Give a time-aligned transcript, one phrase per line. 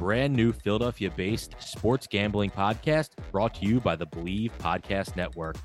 [0.00, 5.56] brand new Philadelphia based sports gambling podcast brought to you by the Believe Podcast Network.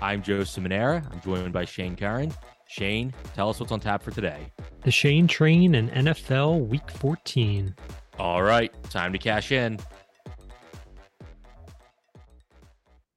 [0.00, 1.04] I'm Joe Simonera.
[1.12, 2.32] I'm joined by Shane Curran.
[2.66, 4.50] Shane, tell us what's on tap for today.
[4.80, 7.74] The Shane train and NFL Week 14.
[8.18, 9.78] All right, time to cash in.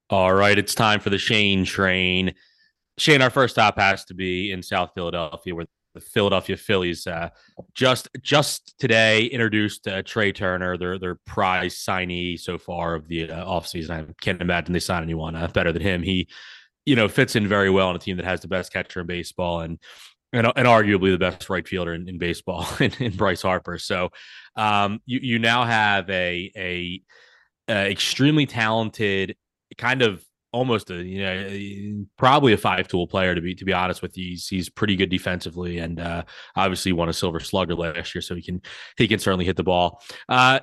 [0.10, 2.34] All right, it's time for the Shane train.
[2.98, 7.30] Shane, our first stop has to be in South Philadelphia, where the Philadelphia Phillies uh,
[7.74, 13.32] just just today introduced uh, Trea Turner, their their prize signee so far of the
[13.32, 13.90] uh, offseason.
[13.90, 16.04] I can't imagine they sign anyone uh, better than him.
[16.04, 16.28] He,
[16.86, 19.08] you know, fits in very well on a team that has the best catcher in
[19.08, 19.80] baseball and
[20.34, 23.78] and, and arguably the best right fielder in, in baseball in, in, Bryce Harper.
[23.78, 24.10] So
[24.56, 27.02] um, you you now have a a,
[27.70, 29.36] a extremely talented
[29.78, 30.24] kind of
[30.56, 34.18] almost a you know probably a five tool player to be to be honest with
[34.18, 34.30] you.
[34.30, 36.24] He's, he's pretty good defensively and uh,
[36.56, 38.62] obviously won a silver slugger last year, so he can
[38.98, 40.02] he can certainly hit the ball.
[40.30, 40.62] Uh,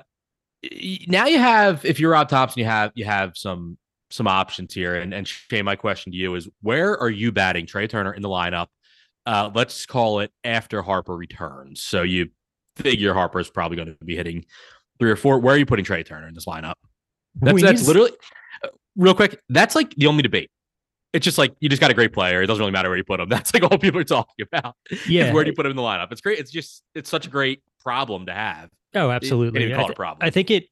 [1.07, 3.77] now you have if you're Rob Thomson, you have you have some
[4.09, 4.95] some options here.
[4.95, 8.23] And and Shane, my question to you is where are you batting Trea Turner in
[8.23, 8.67] the lineup?
[9.25, 11.83] Uh, let's call it after Harper returns.
[11.83, 12.29] So you
[12.75, 14.45] figure Harper is probably going to be hitting
[14.99, 15.39] three or four.
[15.39, 16.73] Where are you putting Trea Turner in this lineup?
[17.35, 18.11] That's, that's literally
[18.95, 20.49] real quick, that's like the only debate.
[21.13, 22.41] It's just like you just got a great player.
[22.41, 23.29] It doesn't really matter where you put him.
[23.29, 24.75] That's like all people are talking about.
[25.07, 26.11] Yeah, where do you put him in the lineup?
[26.11, 26.39] It's great.
[26.39, 28.71] It's just it's such a great problem to have.
[28.95, 29.59] Oh, absolutely.
[29.75, 30.65] I, th- I think it.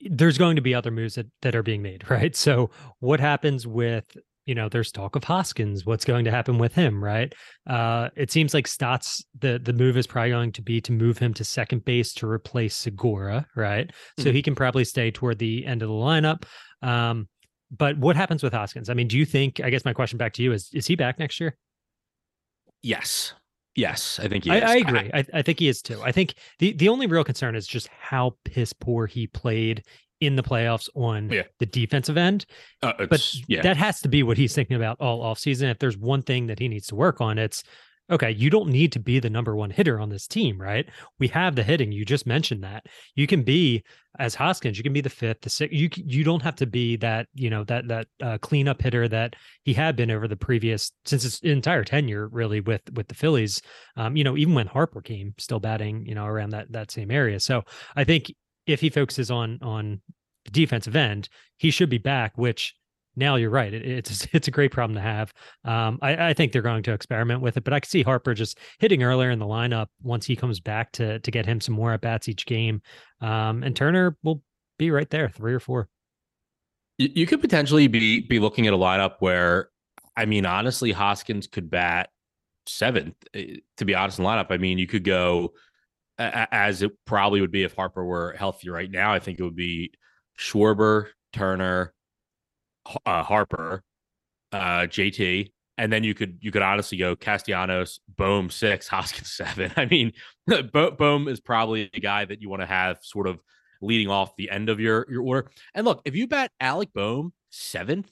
[0.00, 2.34] There's going to be other moves that, that are being made, right?
[2.34, 4.16] So what happens with
[4.48, 5.84] you know, there's talk of Hoskins.
[5.84, 7.30] What's going to happen with him, right?
[7.66, 11.18] Uh, it seems like Stotts, the the move is probably going to be to move
[11.18, 13.88] him to second base to replace Segura, right?
[13.88, 14.22] Mm-hmm.
[14.22, 16.44] So he can probably stay toward the end of the lineup.
[16.80, 17.28] Um,
[17.70, 18.88] but what happens with Hoskins?
[18.88, 19.60] I mean, do you think?
[19.62, 21.54] I guess my question back to you is: Is he back next year?
[22.80, 23.34] Yes.
[23.76, 25.10] Yes, I think he I, I, agree.
[25.14, 26.02] I, I, think he is too.
[26.02, 29.84] I think the, the only real concern is just how piss poor he played
[30.20, 31.42] in the playoffs on yeah.
[31.58, 32.46] the defensive end.
[32.82, 33.62] Uh, but yeah.
[33.62, 35.70] that has to be what he's thinking about all offseason.
[35.70, 37.62] If there's one thing that he needs to work on, it's
[38.10, 40.88] okay, you don't need to be the number one hitter on this team, right?
[41.18, 41.92] We have the hitting.
[41.92, 42.86] You just mentioned that.
[43.14, 43.84] You can be
[44.18, 45.72] as Hoskins, you can be the fifth, the sixth.
[45.72, 49.36] You you don't have to be that you know that that uh, cleanup hitter that
[49.62, 53.60] he had been over the previous since his entire tenure, really with with the Phillies.
[53.96, 57.10] Um, you know, even when Harper came, still batting, you know, around that that same
[57.10, 57.38] area.
[57.38, 57.62] So
[57.94, 58.32] I think
[58.68, 60.00] if he focuses on on
[60.44, 62.74] the defensive end, he should be back, which
[63.16, 63.74] now you're right.
[63.74, 65.32] It, it's it's a great problem to have.
[65.64, 68.34] Um, I, I, think they're going to experiment with it, but I can see Harper
[68.34, 71.74] just hitting earlier in the lineup once he comes back to to get him some
[71.74, 72.80] more at bats each game.
[73.20, 74.42] Um, and Turner will
[74.78, 75.88] be right there, three or four.
[76.98, 79.70] You, you could potentially be be looking at a lineup where,
[80.16, 82.10] I mean, honestly, Hoskins could bat
[82.66, 83.16] seventh.
[83.34, 85.52] Eh, to be honest, in lineup, I mean, you could go
[86.18, 89.12] as it probably would be if Harper were healthy right now.
[89.12, 89.92] I think it would be
[90.38, 91.94] Schwarber, Turner,
[93.06, 93.82] uh, Harper,
[94.52, 99.72] uh, JT, and then you could you could honestly go Castellanos, Bohm six, Hoskins seven.
[99.76, 100.12] I mean,
[100.72, 103.40] Bohm is probably the guy that you want to have sort of
[103.80, 105.50] leading off the end of your your order.
[105.74, 108.10] And look, if you bet Alec Bohm seventh,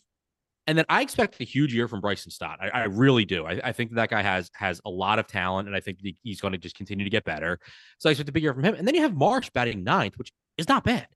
[0.67, 2.59] and then I expect a huge year from Bryson Stott.
[2.61, 3.45] I, I really do.
[3.47, 6.41] I, I, think that, guy has has a lot of talent, and I think he's
[6.41, 7.59] going to just continue to get better.
[7.99, 8.75] So I expect a big year from him.
[8.75, 11.09] And then you have Marsh batting ninth, which is not bad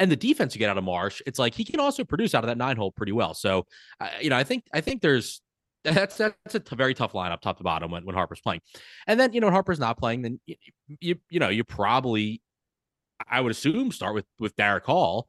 [0.00, 2.44] and the defense you get out of Marsh, it's like he can also produce out
[2.44, 3.34] of that nine hole pretty well.
[3.34, 3.66] So,
[4.00, 5.40] uh, you know, I think I think there's
[5.84, 8.60] that's that's a t- very tough lineup, top to bottom, when, when Harper's playing.
[9.06, 10.56] And then you know Harper's not playing, then you,
[11.00, 12.42] you you know you probably,
[13.28, 15.28] I would assume, start with with Darick Hall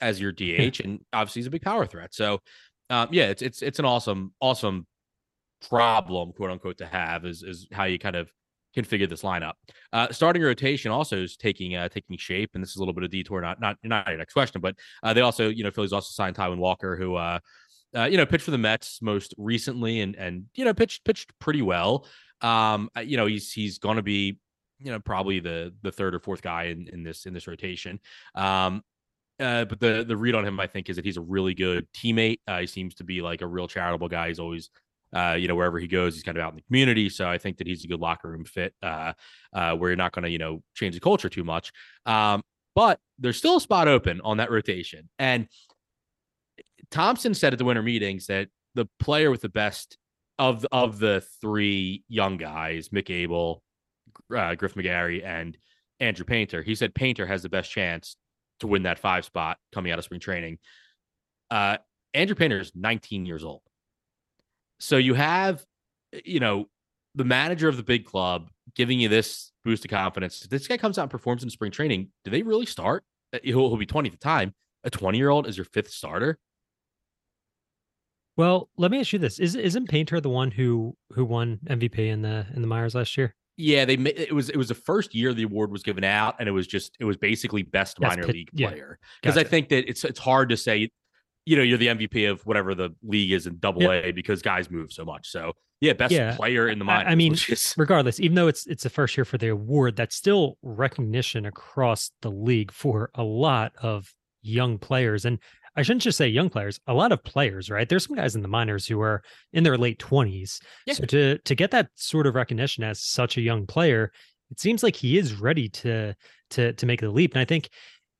[0.00, 2.14] as your DH, and obviously he's a big power threat.
[2.14, 2.40] So,
[2.90, 4.86] um, yeah, it's it's it's an awesome awesome
[5.68, 8.30] problem, quote unquote, to have is is how you kind of
[8.76, 9.54] configure this lineup.
[9.92, 13.04] Uh, starting rotation also is taking uh, taking shape, and this is a little bit
[13.04, 15.92] of detour, not not not your next question, but uh, they also, you know, Phillies
[15.92, 17.38] also signed Taijuan Walker, who uh,
[17.96, 21.32] uh, you know pitched for the Mets most recently, and and you know pitched pitched
[21.38, 22.06] pretty well.
[22.42, 24.38] Um, you know, he's he's going to be
[24.78, 27.98] you know probably the the third or fourth guy in, in this in this rotation.
[28.34, 28.82] Um,
[29.40, 31.86] uh, but the the read on him, I think, is that he's a really good
[31.92, 32.40] teammate.
[32.46, 34.28] Uh, he seems to be like a real charitable guy.
[34.28, 34.70] He's always
[35.14, 37.08] uh, you know, wherever he goes, he's kind of out in the community.
[37.08, 39.12] So I think that he's a good locker room fit uh,
[39.52, 41.72] uh, where you're not going to, you know, change the culture too much.
[42.04, 42.42] Um,
[42.74, 45.08] but there's still a spot open on that rotation.
[45.18, 45.48] And
[46.90, 49.96] Thomson said at the winter meetings that the player with the best
[50.38, 53.62] of of the three young guys, Mick Abel,
[54.36, 55.56] uh, Griff McGarry, and
[55.98, 58.16] Andrew Painter, he said Painter has the best chance
[58.60, 60.58] to win that five spot coming out of spring training.
[61.50, 61.78] Uh,
[62.14, 63.62] Andrew Painter is 19 years old.
[64.78, 65.64] So you have,
[66.24, 66.66] you know,
[67.14, 70.42] the manager of the big club giving you this boost of confidence.
[70.42, 73.04] If this guy comes out and performs in spring training, do they really start?
[73.32, 74.54] Uh, he'll, he'll be 20 at the time.
[74.84, 76.38] A 20 year old is your fifth starter.
[78.36, 81.98] Well, let me ask you this: Is isn't Painter the one who who won MVP
[81.98, 83.34] in the in the Myers last year?
[83.56, 86.48] Yeah, they it was it was the first year the award was given out, and
[86.48, 89.46] it was just it was basically best minor league player because gotcha.
[89.46, 90.90] I think that it's it's hard to say,
[91.46, 94.70] you know, you're the MVP of whatever the league is in Double A because guys
[94.70, 95.28] move so much.
[95.28, 96.36] So yeah, best yeah.
[96.36, 97.08] player in the minors.
[97.08, 97.74] I, I mean, is...
[97.78, 102.10] regardless, even though it's it's the first year for the award, that's still recognition across
[102.22, 104.12] the league for a lot of
[104.42, 105.24] young players.
[105.24, 105.38] And
[105.76, 107.88] I shouldn't just say young players, a lot of players, right?
[107.88, 110.60] There's some guys in the minors who are in their late 20s.
[110.86, 110.94] Yeah.
[110.94, 114.10] So to to get that sort of recognition as such a young player,
[114.50, 116.14] it seems like he is ready to
[116.50, 117.34] to to make the leap.
[117.34, 117.68] And I think,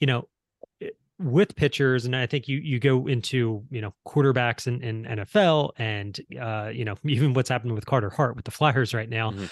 [0.01, 0.29] you know,
[0.83, 0.89] eh,
[1.19, 5.71] with pitchers, and I think you you go into you know quarterbacks in, in NFL,
[5.79, 9.31] and uh, you know even what's happening with Carter Hart with the Flyers right now.
[9.31, 9.47] Mm-hmm.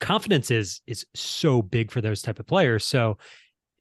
[0.00, 2.84] Confidence is is so big for those type of players.
[2.84, 3.18] So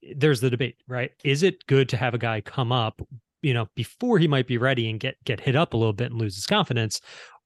[0.03, 1.11] eh, there's the debate, right?
[1.23, 3.01] Is it good to have a guy come up
[3.41, 6.11] you know, before he might be ready and get get hit up a little bit
[6.11, 7.01] and lose his confidence?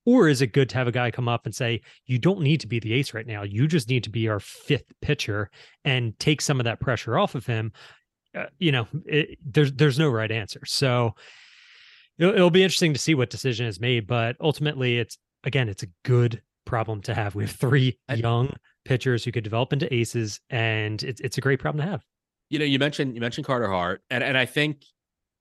[0.06, 2.60] Or is it good to have a guy come up and say, you don't need
[2.60, 3.42] to be the ace right now.
[3.42, 5.50] You just need to be our fifth pitcher
[5.84, 7.72] and take some of that pressure off of him.
[8.36, 10.62] Uh, you know, it, there's there's no right answer.
[10.66, 11.16] So
[12.20, 14.06] it'll, it'll be interesting to see what decision is made.
[14.06, 17.34] But ultimately, it's again, it's a good problem to have.
[17.34, 18.54] We have three young
[18.84, 22.04] pitchers who could develop into aces, and it's it's a great problem to have.
[22.50, 24.84] You know, you mentioned you mentioned Carter Hart, and and I think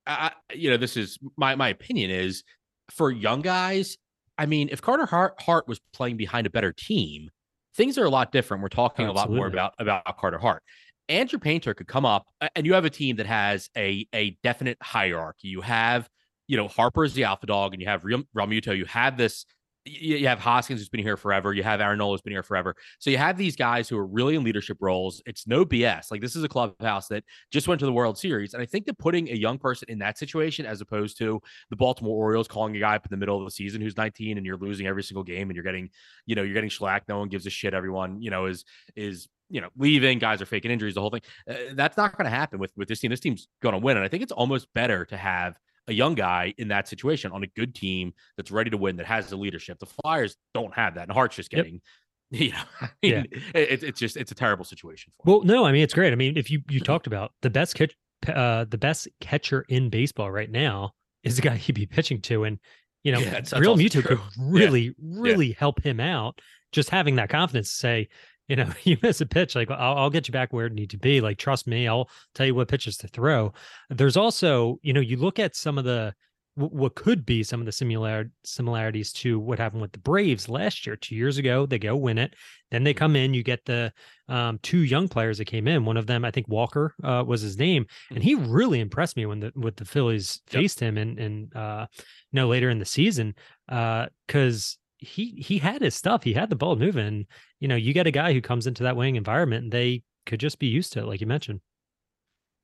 [0.07, 2.45] I, you know, this is my my opinion is
[2.91, 3.97] for young guys.
[4.37, 7.31] I mean, if Carter Hart, Hart was playing behind a better team,
[7.77, 8.63] things are a lot different.
[8.63, 9.37] We're talking Absolutely.
[9.37, 10.63] a lot more about about Carter Hart.
[11.09, 14.79] Andrew Painter could come up, and you have a team that has a a definite
[14.83, 15.49] hierarchy.
[15.49, 16.09] You have,
[16.47, 18.77] you know, Harper is the alpha dog, and you have Realmuto.
[18.77, 19.45] You have this
[19.85, 21.53] you have Hoskins who's been here forever.
[21.53, 22.75] You have Aaron Nola who's been here forever.
[22.99, 25.23] So you have these guys who are really in leadership roles.
[25.27, 26.11] It's no BS.
[26.11, 28.87] Like this is a clubhouse that just went to the World Series, and I think
[28.87, 31.41] that putting a young person in that situation, as opposed to
[31.71, 34.39] the Baltimore Orioles calling a guy up in the middle of the season who's 19
[34.39, 35.91] and you're losing every single game and you're getting,
[36.27, 37.09] you know, you're getting shellacked.
[37.09, 37.75] No one gives a shit.
[37.75, 38.65] Everyone, you know, is
[38.97, 40.19] is you know leaving.
[40.19, 40.95] Guys are faking injuries.
[40.95, 41.23] The whole thing.
[41.49, 43.11] Uh, that's not going to happen with with this team.
[43.11, 45.59] This team's going to win, and I think it's almost better to have
[45.89, 49.07] a young guy in that situation on a good team that's ready to win, that
[49.07, 49.79] has the leadership.
[49.79, 51.75] The Flyers don't have that, and Hart's just getting.
[51.75, 51.83] Yep.
[52.31, 53.61] You know, I mean, yeah.
[53.61, 55.13] it, it's just it's a terrible situation.
[55.25, 56.13] well, no, I mean it's great.
[56.13, 57.95] I mean, if you you talked about the best catch,
[58.27, 62.43] uh, the best catcher in baseball right now is the guy he'd be pitching to,
[62.43, 62.59] and
[63.05, 64.93] you know, yeah, Realmuto could really, yeah.
[64.99, 65.55] really yeah.
[65.59, 66.41] help him out.
[66.73, 68.09] Just having that confidence to say,
[68.49, 70.91] you know, you miss a pitch, like I'll, I'll, get you back where it need
[70.91, 71.21] to be.
[71.21, 73.53] Like, trust me, I'll tell you what pitches to throw.
[73.91, 76.15] There's also, you know, you look at some of the
[76.57, 80.87] what could be some of the similar similarities to what happened with the Braves last
[80.87, 80.95] year.
[80.95, 82.35] Two years ago, they go win it.
[82.71, 82.99] Then they mm-hmm.
[82.99, 83.35] come in.
[83.35, 83.93] You get the
[84.29, 85.85] um, two young players that came in.
[85.85, 89.27] One of them, I think Walker uh, was his name, and he really impressed me
[89.27, 90.91] when the with the Phillies faced yep.
[90.91, 91.87] him and and uh,
[92.31, 93.35] you know later in the season
[93.69, 96.25] Uh because uh, he he had his stuff.
[96.25, 97.27] He had the ball moving.
[97.61, 100.41] You know, you get a guy who comes into that winning environment and they could
[100.41, 101.61] just be used to it, like you mentioned.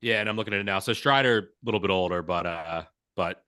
[0.01, 0.79] Yeah, and I'm looking at it now.
[0.79, 2.83] So Strider, a little bit older, but uh,
[3.15, 3.43] but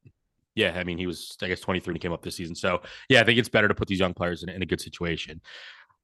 [0.55, 2.55] yeah, I mean, he was I guess 23 when he came up this season.
[2.55, 4.81] So yeah, I think it's better to put these young players in, in a good
[4.81, 5.41] situation.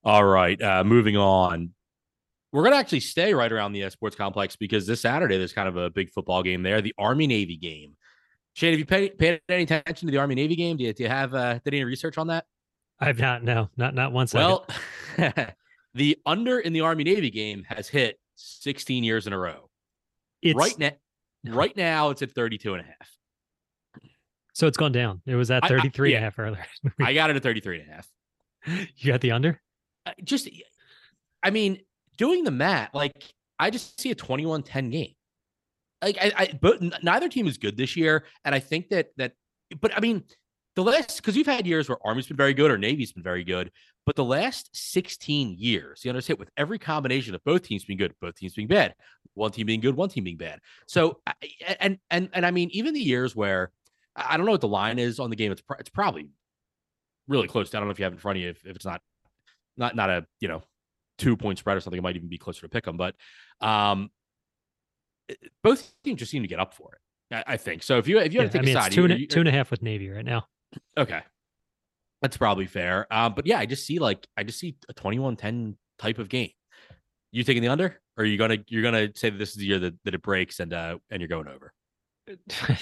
[0.03, 1.72] All right, uh, moving on.
[2.51, 5.77] We're gonna actually stay right around the sports complex because this Saturday there's kind of
[5.77, 7.96] a big football game there, the Army Navy game.
[8.53, 10.75] Shane, have you paid, paid any attention to the Army Navy game?
[10.75, 12.46] Do you, do you have uh, did any research on that?
[13.00, 13.44] I've not.
[13.44, 14.34] No, not not once.
[14.34, 14.68] Well,
[15.94, 19.70] the under in the Army Navy game has hit 16 years in a row.
[20.41, 20.91] It's, right now,
[21.46, 23.10] right now it's at 32 and a half.
[24.53, 25.22] So it's gone down.
[25.25, 26.18] It was at 33 I, I, yeah.
[26.18, 26.65] and a half earlier.
[27.01, 28.08] I got it at 33 and a half.
[28.98, 29.62] You got the under?
[30.06, 30.50] Uh, just,
[31.41, 31.79] I mean,
[32.18, 35.13] doing the math, like I just see a 21 10 game.
[36.01, 38.25] Like I, I, but neither team is good this year.
[38.44, 39.34] And I think that, that,
[39.79, 40.24] but I mean,
[40.75, 43.43] the last because you've had years where Army's been very good or Navy's been very
[43.43, 43.71] good,
[44.05, 48.13] but the last 16 years, you understand, with every combination of both teams being good,
[48.21, 48.95] both teams being bad,
[49.33, 50.59] one team being good, one team being bad.
[50.88, 51.19] So,
[51.79, 53.71] and and and I mean, even the years where
[54.15, 56.29] I don't know what the line is on the game, it's it's probably
[57.27, 57.73] really close.
[57.73, 59.01] I don't know if you have in front of you if, if it's not
[59.77, 60.63] not not a you know
[61.17, 62.97] two point spread or something, it might even be closer to pick them.
[62.97, 63.15] But
[63.61, 64.09] um,
[65.63, 67.43] both teams just seem to get up for it.
[67.45, 67.99] I, think so.
[67.99, 69.27] If you if you yeah, had to take I mean, a side, two, and, you,
[69.27, 70.47] two and a half with Navy right now.
[70.97, 71.21] Okay.
[72.21, 73.07] That's probably fair.
[73.11, 76.51] Um, but yeah, I just see like I just see a 21-10 type of game.
[77.31, 77.99] You taking the under?
[78.17, 80.21] Or are you gonna you're gonna say that this is the year that, that it
[80.21, 81.73] breaks and uh and you're going over?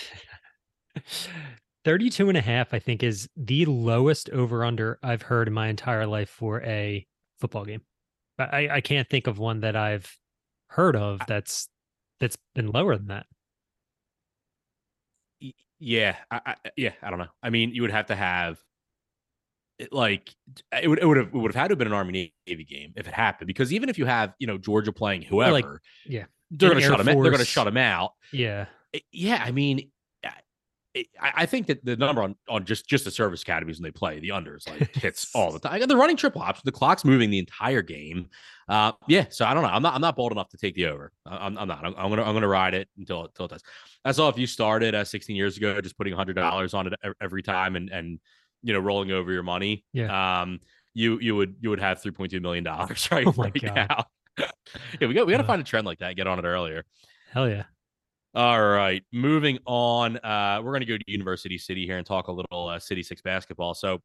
[1.86, 5.68] 32 and a half, I think, is the lowest over under I've heard in my
[5.68, 7.06] entire life for a
[7.40, 7.82] football game.
[8.40, 10.12] I, I can't think of one that I've
[10.70, 11.70] heard of that's
[12.20, 13.26] that's been lower than that.
[15.80, 17.28] Yeah, I, I, yeah, I don't know.
[17.44, 18.58] I mean, you would have to have
[19.92, 20.36] like
[20.72, 22.64] it would it would have it would have had to have been an Army Navy
[22.64, 25.66] game if it happened because even if you have you know Georgia playing whoever, like,
[26.06, 27.06] yeah, they're going to shut them.
[27.06, 28.14] They're going to shut them out.
[28.32, 29.44] Yeah, eh, yeah.
[29.44, 29.92] I mean,
[31.20, 34.20] I think that the number on, on just just the service academies when they play
[34.20, 35.82] the unders like hits all the time.
[35.88, 36.64] They're running triple options.
[36.64, 38.30] The clock's moving the entire game.
[38.70, 39.26] Uh, yeah.
[39.30, 39.70] So I don't know.
[39.70, 39.94] I'm not.
[39.94, 41.12] I'm not bold enough to take the over.
[41.26, 41.86] I'm, I'm not.
[41.86, 42.24] I'm, I'm, gonna.
[42.24, 43.64] I'm gonna ride it until until it does.
[44.04, 44.30] That's all.
[44.30, 47.76] If you started uh, 16 years ago, just putting hundred dollars on it every time
[47.76, 48.20] and and
[48.64, 49.84] you know rolling over your money.
[49.94, 50.42] Yeah.
[50.42, 50.60] Um.
[50.94, 54.06] You you would you would have 3.2 million dollars right, oh right now.
[54.38, 55.08] yeah.
[55.08, 56.16] We got we got to find a trend like that.
[56.16, 56.86] Get on it earlier.
[57.32, 57.64] Hell yeah.
[58.38, 60.18] All right, moving on.
[60.18, 63.02] Uh, we're going to go to University City here and talk a little uh, City
[63.02, 63.74] Six basketball.
[63.74, 64.00] So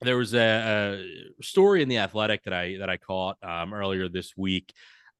[0.00, 0.98] there was a,
[1.38, 4.72] a, story in the Athletic that I that I caught um, earlier this week,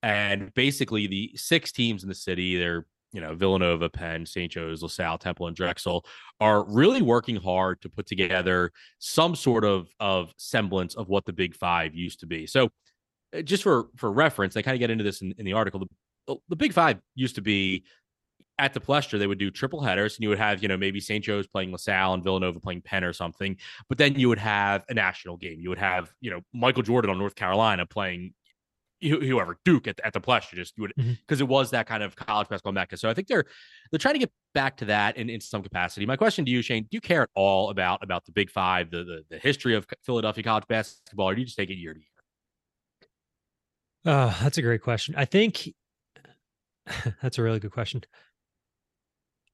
[0.02, 4.50] and basically the six teams in the city, they're you know Villanova, Penn, St.
[4.50, 6.06] Joe's, LaSalle, Temple, and Drexel,
[6.40, 11.32] are really working hard to put together some sort of of semblance of what the
[11.34, 12.46] Big Five used to be.
[12.46, 12.70] So
[13.36, 15.86] uh, just for for reference, I kind of get into this in, in the article.
[16.26, 17.84] The, the Big Five used to be
[18.58, 21.00] at the Palestra, they would do triple headers, and you would have, you know, maybe
[21.00, 21.24] St.
[21.24, 23.56] Joe's playing LaSalle and Villanova playing Penn or something.
[23.88, 25.60] But then you would have a national game.
[25.60, 28.34] You would have, you know, Michael Jordan on North Carolina playing
[29.00, 30.54] whoever Duke at, at the Palestra.
[30.54, 31.42] Just you would because mm-hmm.
[31.42, 32.96] it was that kind of college basketball mecca.
[32.96, 33.44] So I think they're
[33.90, 36.06] they're trying to get back to that in, in some capacity.
[36.06, 38.90] My question to you, Shane, do you care at all about about the Big Five,
[38.90, 41.92] the the, the history of Philadelphia college basketball, or do you just take it year
[41.92, 42.08] to year?
[44.14, 45.14] Uh, that's a great question.
[45.16, 45.70] I think
[47.20, 48.02] that's a really good question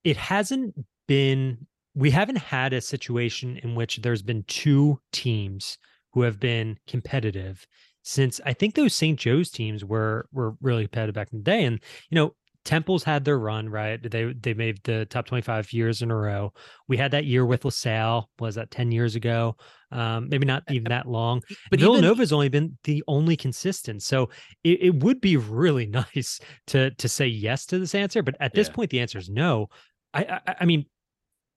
[0.04, 0.74] it hasn't
[1.06, 5.78] been we haven't had a situation in which there's been two teams
[6.12, 7.66] who have been competitive
[8.02, 9.18] since I think those St.
[9.18, 11.64] Joe's teams were were really competitive back in the day.
[11.64, 13.98] And you know, Temple's had their run, right?
[14.02, 16.52] They they made the top 25 years in a row.
[16.88, 19.56] We had that year with LaSalle, was that 10 years ago?
[19.92, 21.42] Um, maybe not even that long.
[21.70, 22.36] But Villanova's even...
[22.36, 24.02] only been the only consistent.
[24.02, 24.30] So
[24.62, 26.38] it, it, would be really nice
[26.68, 28.22] to to say yes to this answer.
[28.22, 28.74] But at this yeah.
[28.74, 29.68] point, the answer is no.
[30.12, 30.86] I, I, I mean,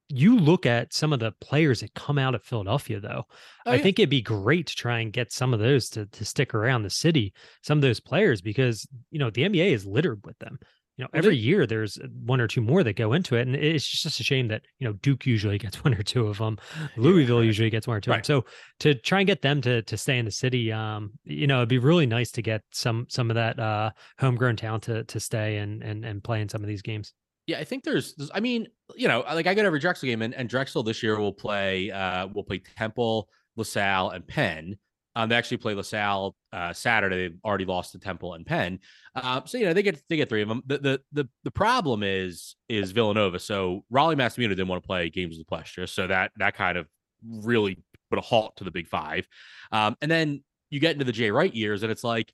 [0.10, 3.26] you look at some of the players that come out of Philadelphia, though.
[3.66, 3.82] Oh, I yeah.
[3.82, 6.84] think it'd be great to try and get some of those to to stick around
[6.84, 7.34] the city.
[7.62, 10.60] Some of those players, because you know the NBA is littered with them.
[10.98, 13.48] You know, well, every they, year there's one or two more that go into it,
[13.48, 16.38] and it's just a shame that you know Duke usually gets one or two of
[16.38, 16.60] them.
[16.98, 18.12] Louisville yeah, usually gets one or two.
[18.12, 18.26] Right.
[18.26, 18.46] So
[18.82, 21.70] to try and get them to to stay in the city, um, you know, it'd
[21.70, 25.58] be really nice to get some some of that uh homegrown talent to to stay
[25.58, 27.14] and and and play in some of these games.
[27.46, 30.08] Yeah, I think there's, there's, I mean, you know, like I go to every Drexel
[30.08, 34.78] game, and, and Drexel this year will play, uh, will play Temple, LaSalle, and Penn.
[35.16, 37.28] Um, they actually play LaSalle uh, Saturday.
[37.28, 38.80] They've already lost to Temple and Penn.
[39.16, 40.64] Uh, so you know they get they get three of them.
[40.66, 43.38] The, the the the problem is is Villanova.
[43.38, 46.78] So Rollie Massimino didn't want to play games with the Palestra, so that that kind
[46.78, 46.88] of
[47.30, 47.78] really
[48.10, 49.28] put a halt to the Big Five.
[49.72, 52.34] Um, and then you get into the Jay Wright years, and it's like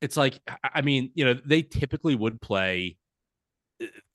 [0.00, 2.96] it's like I mean you know they typically would play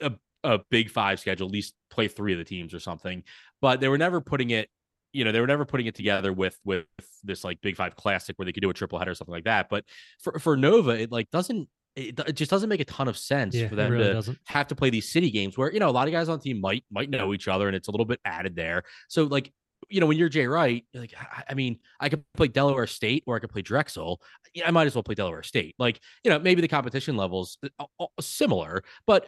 [0.02, 0.12] a,
[0.44, 3.24] a big five schedule, at least play three of the teams or something.
[3.62, 4.70] But they were never putting it,
[5.14, 6.86] you know, they were never putting it together with with
[7.24, 9.46] this like big five classic where they could do a triple header or something like
[9.46, 9.68] that.
[9.70, 9.86] But
[10.22, 13.56] for for Nova, it like doesn't it, it just doesn't make a ton of sense
[13.56, 14.40] yeah, for them really to doesn't.
[14.46, 16.44] have to play these city games where you know a lot of guys on the
[16.44, 18.84] team might might know each other and it's a little bit added there.
[19.08, 19.52] So like
[19.90, 22.88] you know, when you're Jay Wright, you're like, I, I, mean, I could play Delaware
[22.88, 24.22] State or I could play Drexel.
[24.66, 25.76] I might as well play Delaware State.
[25.80, 29.28] Like, you know, maybe the competition levels uh, similar, but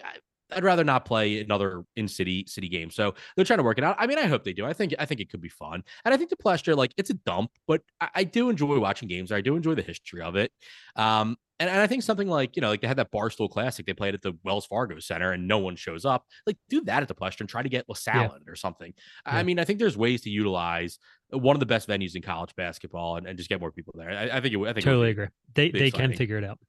[0.52, 2.90] I'd rather not play another in city city game.
[2.92, 3.96] So they're trying to work it out.
[4.00, 4.66] I mean, I hope they do.
[4.66, 5.84] I think I think it could be fun.
[6.04, 9.08] And I think the Palestra like it's a dump, but I, I do enjoy watching
[9.08, 9.32] games.
[9.32, 10.52] I do enjoy the history of it.
[10.96, 13.86] Um, and, and I think something like, you know, like they had that Barstool Classic
[13.86, 16.26] they played at the Wells Fargo Center and no one shows up.
[16.46, 18.52] Like, do that at the Palestra and try to get LaSalle yeah.
[18.52, 18.94] or something.
[19.26, 19.38] Yeah.
[19.38, 22.54] I mean, I think there's ways to utilize one of the best venues in college
[22.56, 24.10] basketball and, and just get more people there.
[24.10, 25.28] I, I think it, I think totally agree.
[25.54, 26.10] They they exciting.
[26.10, 26.60] can figure it out.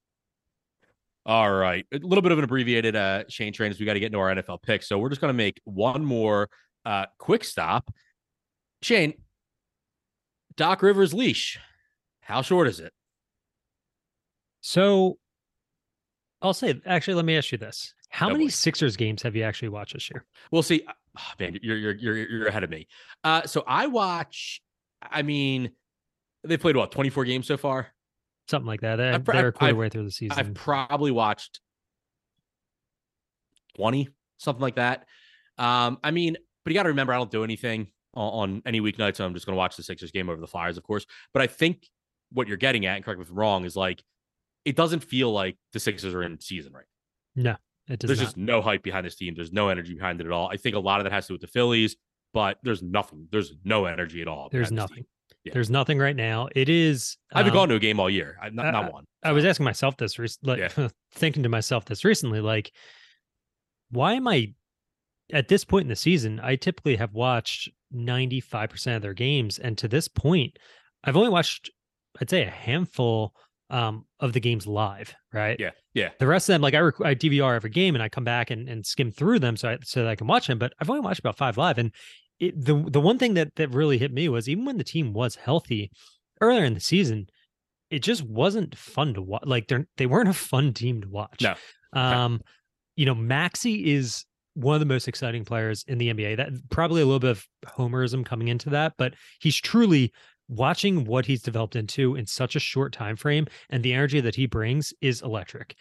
[1.25, 1.85] All right.
[1.93, 4.19] A little bit of an abbreviated uh Shane train as we got to get into
[4.19, 4.89] our NFL picks.
[4.89, 6.49] So we're just going to make one more
[6.85, 7.93] uh quick stop.
[8.83, 9.15] Shane,
[10.57, 11.59] Doc Rivers leash.
[12.21, 12.93] How short is it?
[14.67, 15.19] So
[16.43, 17.95] I'll say actually let me ask you this.
[18.09, 20.25] How many Sixers games have you actually watched this year?
[20.51, 20.83] We'll see.
[20.89, 22.89] Oh, man, you're you're you're you're ahead of me.
[23.23, 24.61] Uh so I watch
[25.01, 25.71] I mean
[26.43, 27.93] they played what 24 games so far?
[28.49, 28.97] something like that.
[28.97, 30.39] They're, they're a quarter I've, way through the season.
[30.39, 31.59] I've probably watched
[33.77, 34.09] 20,
[34.39, 35.05] something like that.
[35.59, 38.81] Um, I mean, But you got to remember, I don't do anything on, on any
[38.81, 41.07] weeknight, so I'm just going to watch the Sixers game over the Flyers, of course.
[41.33, 41.89] But I think
[42.31, 44.01] what you're getting at, and correct me if I'm wrong, is like
[44.67, 46.85] it doesn't feel like the Sixers are in season right.
[47.37, 47.57] No,
[47.89, 48.09] it does.
[48.09, 48.25] There's not.
[48.25, 49.35] just no hype behind this team.
[49.35, 50.49] There's no energy behind it at all.
[50.49, 51.97] I think a lot of that has to do with the Phillies,
[52.35, 53.29] but there's nothing.
[53.31, 54.49] There's no energy at all.
[54.51, 55.07] There's nothing.
[55.45, 55.53] Yeah.
[55.53, 56.49] There's nothing right now.
[56.57, 57.17] It is.
[57.33, 58.37] I haven't um, gone to a game all year.
[58.43, 59.05] I, not, not one.
[59.23, 60.89] I was asking myself this, like yeah.
[61.15, 62.73] thinking to myself this recently, like,
[63.93, 64.53] why am I
[65.33, 66.41] at this point in the season?
[66.43, 70.59] I typically have watched 95% of their games, and to this point,
[71.05, 71.71] I've only watched,
[72.21, 73.33] I'd say, a handful
[73.71, 75.59] um, of the games live, right?
[75.59, 76.11] Yeah, yeah.
[76.19, 78.51] The rest of them, like I, rec- I DVR every game and I come back
[78.51, 80.59] and, and skim through them so I, so that I can watch them.
[80.59, 81.93] But I've only watched about five live, and
[82.39, 85.13] it, the the one thing that that really hit me was even when the team
[85.13, 85.91] was healthy
[86.41, 87.27] earlier in the season,
[87.91, 89.43] it just wasn't fun to watch.
[89.45, 91.43] Like they they weren't a fun team to watch.
[91.43, 91.55] No.
[91.93, 92.41] Um,
[92.95, 96.37] you know, Maxey is one of the most exciting players in the NBA.
[96.37, 100.13] That probably a little bit of homerism coming into that, but he's truly
[100.49, 104.35] watching what he's developed into in such a short time frame and the energy that
[104.35, 105.77] he brings is electric.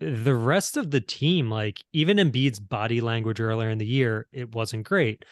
[0.00, 4.54] The rest of the team, like even Embiid's body language earlier in the year, it
[4.54, 5.24] wasn't great.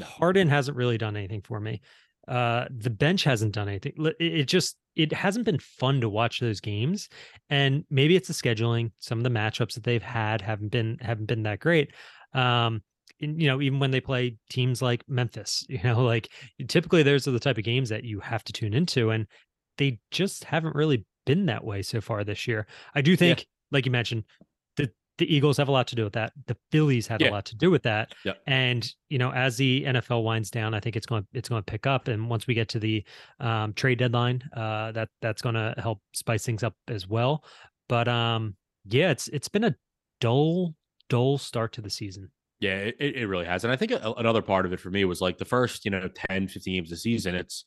[0.00, 1.80] Harden hasn't really done anything for me.
[2.28, 3.94] Uh, the bench hasn't done anything.
[4.20, 7.08] It just it hasn't been fun to watch those games,
[7.48, 8.92] and maybe it's the scheduling.
[8.98, 11.92] Some of the matchups that they've had haven't been haven't been that great.
[12.34, 12.82] Um,
[13.20, 16.28] you know, even when they play teams like Memphis, you know, like
[16.66, 19.26] typically those are the type of games that you have to tune into, and
[19.76, 22.66] they just haven't really been that way so far this year.
[22.94, 23.44] I do think, yeah.
[23.70, 24.24] like you mentioned,
[24.76, 26.32] the the Eagles have a lot to do with that.
[26.46, 27.30] The Phillies have yeah.
[27.30, 28.14] a lot to do with that.
[28.24, 28.32] Yeah.
[28.46, 31.70] And you know, as the NFL winds down, I think it's going it's going to
[31.70, 32.08] pick up.
[32.08, 33.04] And once we get to the
[33.40, 37.44] um, trade deadline, uh, that that's going to help spice things up as well.
[37.88, 39.74] But um, yeah, it's it's been a
[40.20, 40.74] dull
[41.08, 42.30] dull start to the season.
[42.60, 43.64] Yeah, it, it really has.
[43.64, 45.90] And I think a, another part of it for me was like the first, you
[45.90, 47.64] know, 10, 15 games of the season, it's,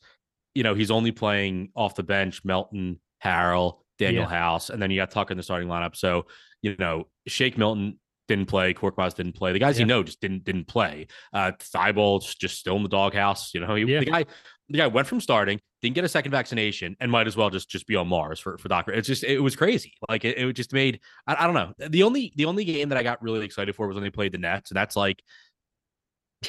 [0.54, 4.28] you know, he's only playing off the bench Melton, Harrell, Danuel yeah.
[4.28, 5.96] House, and then you got Tucker in the starting lineup.
[5.96, 6.26] So,
[6.60, 9.52] you know, Shake Milton didn't play, Korkmaz didn't play.
[9.52, 9.82] The guys yeah.
[9.82, 11.06] you know just didn't didn't play.
[11.32, 13.52] Uh Thybulle just still in the doghouse.
[13.54, 14.00] You know, he, yeah.
[14.00, 14.24] the guy
[14.68, 17.68] the guy went from starting, didn't get a second vaccination, and might as well just
[17.68, 18.92] just be on Mars for for Doctor.
[18.92, 19.92] It's just it was crazy.
[20.08, 21.88] Like it, it just made I, I don't know.
[21.88, 24.32] The only the only game that I got really excited for was when they played
[24.32, 25.22] the Nets, and that's like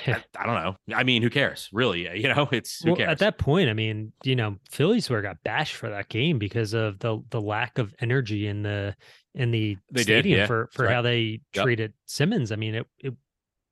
[0.08, 0.76] I, I, don't know.
[0.96, 1.70] I mean, who cares?
[1.72, 3.12] Really, you know, it's who well, cares?
[3.12, 6.74] At that point, I mean, you know, Phillies were got bashed for that game because
[6.74, 8.96] of the the lack of energy in the
[9.36, 10.48] in the they stadium did, yeah.
[10.48, 10.94] for for right.
[10.94, 11.64] how they yep.
[11.64, 12.52] treated Simmons.
[12.52, 13.14] I mean, it it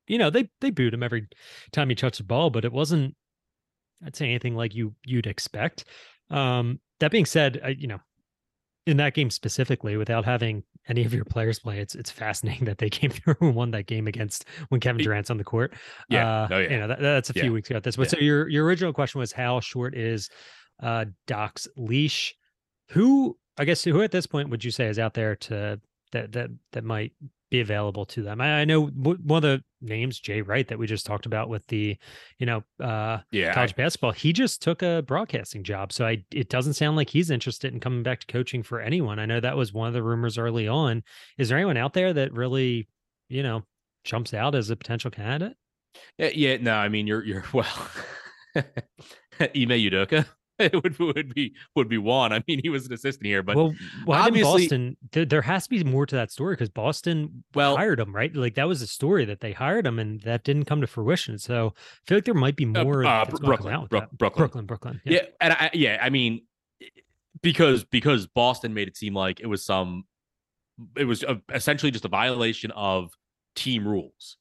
[0.06, 1.28] you know they they booed him every
[1.72, 3.14] time he touched the ball, but it wasn't
[4.04, 5.84] I'd say anything like you you'd expect.
[6.30, 7.98] Um, that being said, I, you know,
[8.86, 12.78] in that game specifically, without having any of your players play, it's it's fascinating that
[12.78, 15.74] they came through and won that game against when Kevin Durant's on the court.
[16.08, 16.70] Yeah, uh, oh, yeah.
[16.70, 17.50] You know, that, that's a few yeah.
[17.50, 17.80] weeks ago.
[17.80, 18.18] This, but yeah.
[18.18, 20.28] so your your original question was how short is
[20.82, 22.34] uh, Doc's leash?
[22.90, 25.80] Who I guess who at this point would you say is out there to
[26.12, 27.12] that that that might
[27.52, 28.40] be available to them.
[28.40, 31.66] I, I, know one of the names, Jay Wright, that we just talked about with
[31.66, 31.98] the,
[32.38, 34.12] you know, uh, yeah, college basketball.
[34.12, 37.78] He just took a broadcasting job, so I it doesn't sound like he's interested in
[37.78, 39.18] coming back to coaching for anyone.
[39.18, 41.04] I know that was one of the rumors early on.
[41.36, 42.88] Is there anyone out there that really,
[43.28, 43.64] you know,
[44.02, 45.56] jumps out as a potential candidate?
[46.16, 47.90] Yeah, yeah no, I mean you're you're well,
[48.56, 50.26] Ime Udoka.
[50.66, 52.32] It would would be would be one.
[52.32, 54.96] I mean, he was an assistant here, but well, why obviously Boston?
[55.12, 58.34] There, there, has to be more to that story because Boston well hired him, right?
[58.34, 61.38] Like that was a story that they hired him, and that didn't come to fruition.
[61.38, 63.04] So I feel like there might be uh, more.
[63.04, 65.00] Uh, uh, Brooklyn, Bro- Brooklyn, Brooklyn, Brooklyn.
[65.04, 66.42] Yeah, yeah and I, yeah, I mean,
[67.42, 70.04] because because Boston made it seem like it was some,
[70.96, 73.12] it was a, essentially just a violation of
[73.54, 74.36] team rules.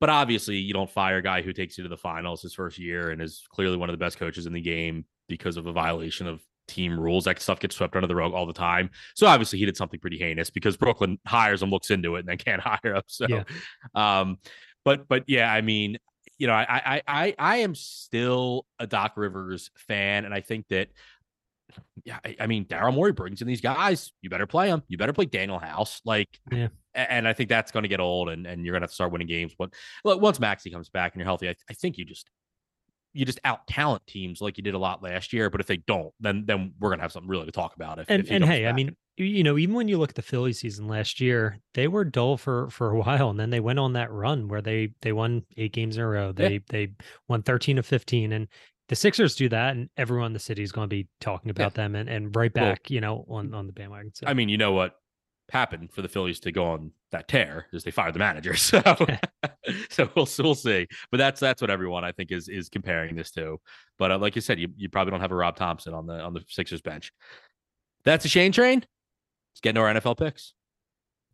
[0.00, 2.78] But obviously, you don't fire a guy who takes you to the finals his first
[2.78, 5.72] year and is clearly one of the best coaches in the game because of a
[5.72, 7.24] violation of team rules.
[7.24, 8.90] That stuff gets swept under the rug all the time.
[9.14, 12.28] So obviously he did something pretty heinous because Brooklyn hires him, looks into it, and
[12.28, 13.02] then can't hire him.
[13.06, 13.44] So, yeah.
[13.94, 14.38] um,
[14.84, 15.98] but but yeah, I mean,
[16.38, 20.68] you know, I I I I am still a Doc Rivers fan, and I think
[20.68, 20.88] that.
[22.04, 24.12] Yeah, I, I mean, Daryl Morey brings in these guys.
[24.20, 24.82] You better play them.
[24.86, 26.02] You better play Danuel House.
[26.04, 26.68] Like, yeah.
[26.94, 28.94] And I think that's going to get old, and, and you're going to have to
[28.94, 29.54] start winning games.
[29.58, 29.72] But
[30.04, 32.30] once Maxey comes back and you're healthy, I, I think you just
[33.14, 35.48] you just out talent teams like you did a lot last year.
[35.48, 37.98] But if they don't, then then we're gonna have something really to talk about.
[38.00, 38.72] If, and if and hey, back.
[38.72, 41.88] I mean, you know, even when you look at the Philly season last year, they
[41.88, 44.90] were dull for for a while, and then they went on that run where they
[45.00, 46.32] they won eight games in a row.
[46.32, 46.58] They yeah.
[46.68, 46.88] they
[47.28, 48.48] won thirteen of fifteen, and
[48.88, 51.72] the Sixers do that, and everyone in the city is going to be talking about
[51.72, 51.84] yeah.
[51.84, 54.12] them and and right back, well, you know, on on the bandwagon.
[54.14, 54.26] So.
[54.26, 54.96] I mean, you know what?
[55.50, 58.54] Happened for the Phillies to go on that tear is they fired the manager.
[58.64, 58.80] So,
[59.90, 60.86] so we'll we'll see.
[61.10, 63.60] But that's that's what everyone I think is is comparing this to.
[63.98, 66.20] But uh, like you said, you, you probably don't have a Rob Thomson on the
[66.20, 67.12] on the Sixers bench.
[68.04, 68.80] That's a Shane train.
[68.80, 70.54] Let's get into our NFL picks.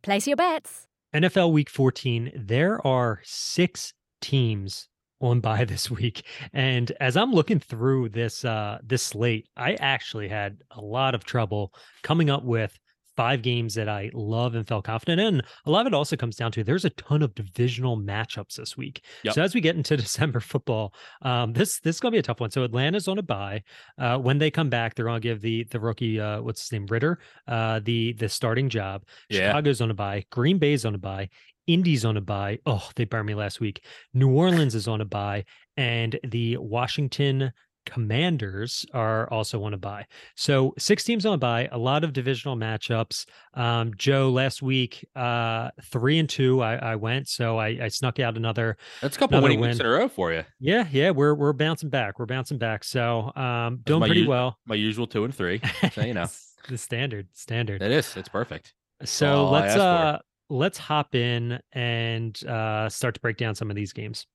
[0.03, 0.87] Place your bets.
[1.13, 2.31] NFL Week 14.
[2.35, 4.87] There are six teams
[5.19, 6.25] on by this week.
[6.53, 11.23] And as I'm looking through this uh this slate, I actually had a lot of
[11.23, 12.77] trouble coming up with
[13.21, 15.43] five games that I love and felt confident in.
[15.67, 18.75] A lot of it also comes down to there's a ton of divisional matchups this
[18.75, 19.03] week.
[19.21, 19.35] Yep.
[19.35, 22.39] So as we get into December football, um, this this is gonna be a tough
[22.39, 22.49] one.
[22.49, 23.61] So Atlanta's on a bye.
[23.99, 26.87] Uh, when they come back, they're gonna give the the rookie uh, what's his name
[26.87, 29.03] Ridder uh, the the starting job.
[29.29, 29.49] Yeah.
[29.49, 30.25] Chicago's on a bye.
[30.31, 31.29] Green Bay's on a bye.
[31.67, 32.57] Indy's on a bye.
[32.65, 33.85] Oh, they burned me last week.
[34.15, 35.45] New Orleans is on a bye,
[35.77, 37.51] and the Washington
[37.85, 40.05] Commanders are also on a bye.
[40.35, 43.25] So six teams on a bye, a lot of divisional matchups.
[43.53, 48.19] Um, Joe, last week, uh, three and two, I, I went, so I, I, snuck
[48.19, 48.77] out another.
[49.01, 49.71] That's a couple winning win.
[49.71, 50.43] weeks in a row for you.
[50.59, 52.19] Yeah, yeah, we're we're bouncing back.
[52.19, 52.83] We're bouncing back.
[52.83, 54.57] So um, doing pretty well.
[54.65, 55.61] My usual two and three.
[55.93, 56.27] So, you know,
[56.69, 57.81] the standard, standard.
[57.81, 58.15] It is.
[58.15, 58.73] It's perfect.
[59.03, 63.93] So let's uh let's hop in and uh start to break down some of these
[63.93, 64.27] games.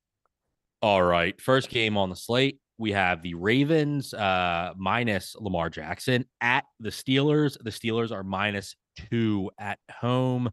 [0.82, 6.25] All right, first game on the slate we have the Ravens uh, minus Lamar Jackson
[6.41, 7.57] at the Steelers.
[7.62, 8.77] The Steelers are minus
[9.11, 10.51] two at home.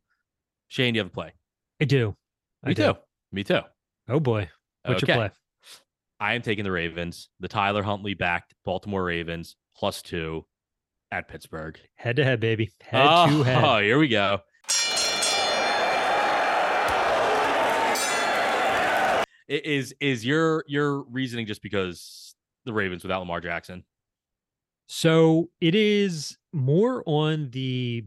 [0.68, 1.34] Shane, do you have a play?
[1.82, 2.16] I do.
[2.64, 2.94] I Me do.
[2.94, 3.00] too.
[3.32, 3.62] Me too.
[4.10, 4.50] Oh boy.
[4.86, 5.14] What's okay.
[5.14, 5.36] your play?
[6.20, 10.46] I am taking the Ravens, the Tyler Huntley backed Baltimore Ravens plus two
[11.12, 11.78] at Pittsburgh.
[11.96, 12.72] Head to head, baby.
[12.82, 13.64] Head oh, to head.
[13.64, 14.40] Oh, here we go.
[19.48, 23.84] Is is your your reasoning just because the Ravens without Lamar Jackson?
[24.88, 28.06] So it is more on the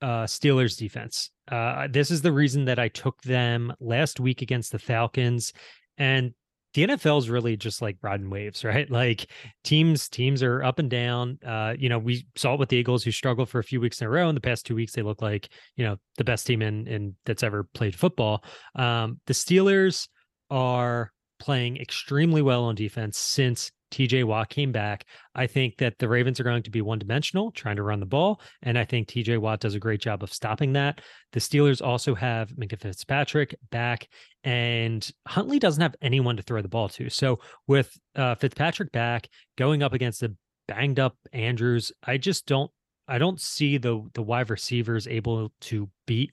[0.00, 1.30] uh, Steelers defense.
[1.50, 5.52] Uh, this is the reason that I took them last week against the Falcons,
[5.96, 6.34] and
[6.74, 8.90] the NFL is really just like riding waves, right?
[8.90, 9.30] Like
[9.62, 11.38] teams, teams are up and down.
[11.46, 14.00] Uh, you know, we saw it with the Eagles, who struggled for a few weeks
[14.00, 14.28] in a row.
[14.28, 17.16] In the past two weeks, they look like you know the best team in in
[17.24, 18.44] that's ever played football.
[18.74, 20.08] Um, the Steelers
[20.52, 21.10] are
[21.40, 25.06] playing extremely well on defense since TJ Watt came back.
[25.34, 28.06] I think that the Ravens are going to be one dimensional, trying to run the
[28.06, 28.40] ball.
[28.62, 31.00] And I think TJ Watt does a great job of stopping that.
[31.32, 34.08] The Steelers also have Minkah Fitzpatrick back,
[34.44, 37.10] and Huntley doesn't have anyone to throw the ball to.
[37.10, 40.34] So with uh, Fitzpatrick back, going up against the
[40.68, 42.70] banged up Andrews, I just don't.
[43.08, 46.32] I don't see the the wide receivers able to beat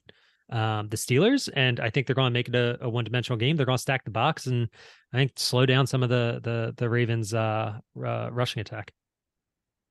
[0.50, 3.38] um, the Steelers, and I think they're going to make it a, a one dimensional
[3.38, 3.56] game.
[3.56, 4.68] They're going to stack the box and
[5.12, 8.92] I think slow down some of the the the Ravens' uh, uh, rushing attack.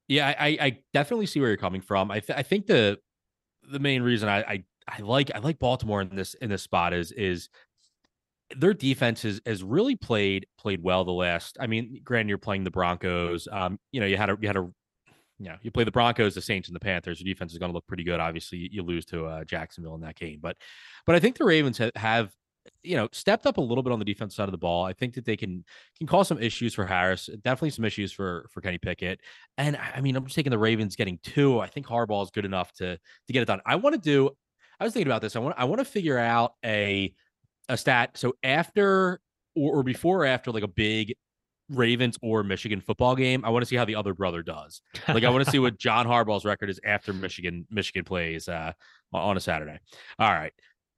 [0.08, 2.10] Yeah, I, I definitely see where you're coming from.
[2.10, 3.00] I th- I think the
[3.70, 6.94] the main reason I, I I like I like Baltimore in this in this spot
[6.94, 7.50] is is
[8.58, 11.58] their defense has, has really played played well the last.
[11.60, 13.48] I mean, granted, you're playing the Broncos.
[13.52, 14.70] Um, you know, you had a you had a
[15.40, 17.22] you know, you play the Broncos, the Saints, and the Panthers.
[17.22, 18.20] Your defense is going to look pretty good.
[18.20, 20.58] Obviously, you lose to uh, Jacksonville in that game, but
[21.06, 22.32] but I think the Ravens have, have
[22.84, 24.86] you know stepped up a little bit on the defense side of the ball.
[24.86, 25.64] I think that they can
[25.98, 29.22] can cause some issues for Harris, definitely some issues for for Kenny Pickett.
[29.58, 31.60] And I mean, I'm just taking the Ravens getting two.
[31.60, 33.62] I think Harbaugh is good enough to to get it done.
[33.66, 34.30] I want to do.
[34.80, 35.36] I was thinking about this.
[35.36, 37.14] I want I want to figure out a
[37.70, 38.18] a stat.
[38.18, 39.22] So after
[39.56, 41.16] or, or before or after like a big
[41.70, 44.82] Ravens or Michigan football game, I want to see how the other brother does.
[45.08, 48.74] Like I want to see what John Harbaugh's record is after Michigan Michigan plays uh,
[49.14, 49.80] on a Saturday.
[50.18, 50.54] All right.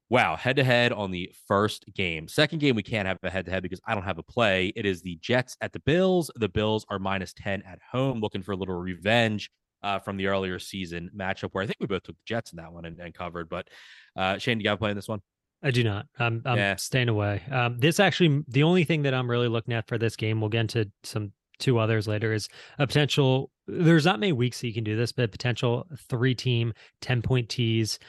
[0.10, 2.28] Wow, head to head on the first game.
[2.28, 4.74] Second game, we can't have a head to head because I don't have a play.
[4.76, 6.30] It is the Jets at the Bills.
[6.36, 9.50] The Bills are minus 10 at home, looking for a little revenge
[9.84, 12.58] uh, from the earlier season matchup where I think we both took the Jets in
[12.58, 13.48] that one and, and covered.
[13.48, 13.70] But
[14.18, 15.22] uh, Shane, do you have a play in this one?
[15.64, 16.08] I do not.
[16.20, 16.76] I'm I'm yeah.
[16.76, 17.42] staying away.
[17.52, 20.42] Um, this actually the only thing that I'm really looking at for this game.
[20.42, 22.34] We'll get into some two others later.
[22.34, 22.48] Is
[22.80, 23.52] a potential.
[23.68, 27.50] There's not many weeks that you can do this, but potential three team ten point
[27.50, 28.00] tees.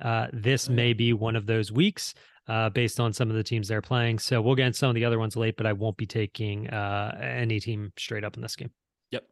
[0.00, 2.14] Uh, this may be one of those weeks.
[2.48, 4.18] Uh, based on some of the teams they're playing.
[4.18, 6.68] So we'll get into some of the other ones late, but I won't be taking
[6.68, 8.72] uh, any team straight up in this game.
[9.12, 9.22] Yep.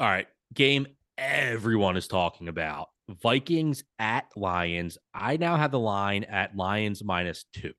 [0.00, 0.26] All right.
[0.54, 0.86] Game
[1.18, 4.98] everyone is talking about Vikings at Lions.
[5.14, 7.72] I now have the line at Lions minus two.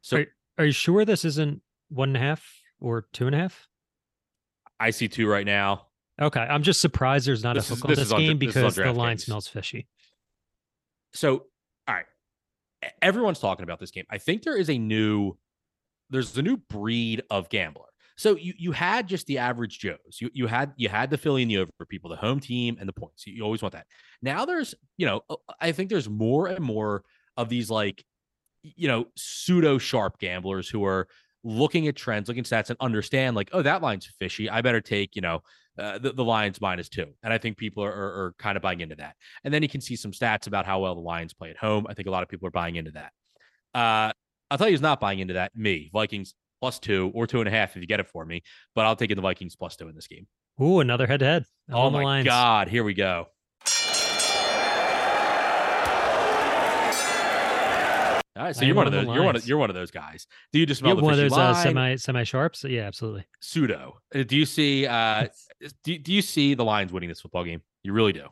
[0.00, 0.26] So are,
[0.58, 2.44] are, you sure this isn't one and a half
[2.80, 3.68] or two and a half?
[4.80, 5.86] I see two right now.
[6.20, 6.40] Okay.
[6.40, 8.74] I'm just surprised there's not this a hook is, on this, this game on, because
[8.76, 9.24] the line games.
[9.24, 9.86] smells fishy.
[11.12, 11.44] So,
[11.88, 12.06] all right.
[13.00, 14.04] Everyone's talking about this game.
[14.10, 15.38] I think there is a new
[16.10, 17.86] there's a new breed of gambler.
[18.16, 20.18] So you you had just the average Joes.
[20.20, 22.88] You you had you had the Philly and the over people, the home team and
[22.88, 23.26] the points.
[23.26, 23.86] You, you always want that.
[24.22, 27.02] Now there's you know uh, I think there's more and more
[27.36, 28.04] of these like
[28.62, 31.08] you know pseudo sharp gamblers who are
[31.42, 34.48] looking at trends, looking at stats, and understand like oh that line's fishy.
[34.48, 35.42] I better take you know
[35.78, 37.06] uh, the, the Lions minus two.
[37.22, 39.16] And I think people are, are, are, kind of buying into that.
[39.42, 41.86] And then you can see some stats about how well the Lions play at home.
[41.88, 43.12] I think a lot of people are buying into that.
[43.74, 44.12] Uh,
[44.50, 45.50] I'll tell you who's not buying into that.
[45.56, 48.42] Me, Vikings plus two or two and a half if you get it for me.
[48.74, 50.26] But I'll take in the Vikings plus two in this game.
[50.60, 51.44] Ooh, another head to head.
[51.70, 52.26] Oh my lines.
[52.26, 53.26] God, here we go.
[58.36, 59.06] All right, so you're one, of those.
[59.06, 60.26] You're one of you're one of those guys.
[60.52, 62.64] Do you just smell one of those uh, semi semi sharps?
[62.64, 63.24] Yeah, absolutely.
[63.40, 64.00] Pseudo.
[64.12, 64.88] Uh, do you see?
[64.88, 65.28] uh
[65.84, 67.62] do, do you see the Lions winning this football game?
[67.84, 68.26] You really do.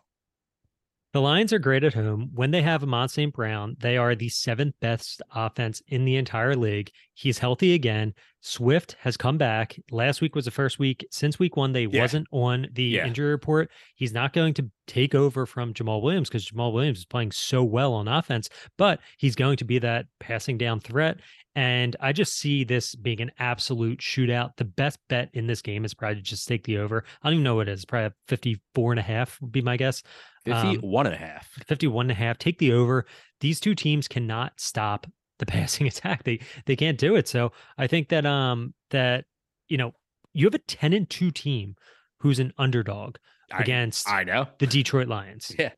[1.13, 2.31] The Lions are great at home.
[2.33, 3.35] When they have Amon St.
[3.35, 6.91] Brown, they are the seventh best offense in the entire league.
[7.13, 8.15] He's healthy again.
[8.41, 9.79] Swift has come back.
[9.91, 11.73] Last week was the first week since week one.
[11.73, 12.01] They yeah.
[12.01, 13.07] wasn't on the yeah.
[13.07, 13.71] injury report.
[13.95, 17.63] He's not going to take over from Jamaal Williams because Jamaal Williams is playing so
[17.63, 18.49] well on offense,
[18.79, 21.21] but he's going to be that passing down threat.
[21.55, 24.57] And I just see this being an absolute shootout.
[24.57, 27.05] The best bet in this game is probably just take the over.
[27.23, 27.85] I don't even know what it is.
[27.85, 30.03] Probably 54 and a half would be my guess.
[30.47, 31.49] 51 um, and a half.
[31.67, 32.39] 51 and a half.
[32.39, 33.07] Take the over.
[33.41, 35.07] These two teams cannot stop
[35.39, 36.25] the passing attack.
[36.25, 37.29] They they can't do it.
[37.29, 39.27] So I think that um that
[39.69, 39.93] you know,
[40.33, 41.77] you have a 10 and 2 team
[42.19, 43.17] who's an underdog
[43.51, 45.55] I, against I know the Detroit Lions.
[45.59, 45.71] Yeah.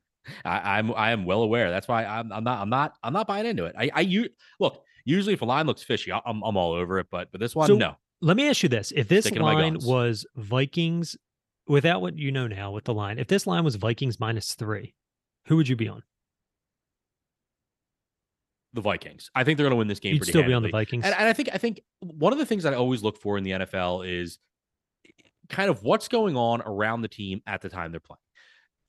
[0.42, 1.70] I, I'm I am well aware.
[1.70, 3.74] That's why I'm I'm not I'm not I'm not buying into it.
[3.78, 7.06] I I you look usually if a line looks fishy, I'm I'm all over it.
[7.10, 7.96] But but this one, so, no.
[8.20, 11.16] Let me ask you this: If this line was Vikings
[11.66, 14.94] without what you know now with the line, if this line was Vikings minus three,
[15.46, 16.02] who would you be on?
[18.72, 19.30] The Vikings.
[19.34, 20.14] I think they're going to win this game.
[20.14, 20.50] You'd still handily.
[20.50, 22.72] be on the Vikings, and, and I think I think one of the things that
[22.72, 24.38] I always look for in the NFL is
[25.48, 28.18] kind of what's going on around the team at the time they're playing.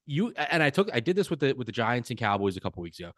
[0.08, 2.62] You and I took I did this with the with the Giants and Cowboys a
[2.62, 3.12] couple weeks ago.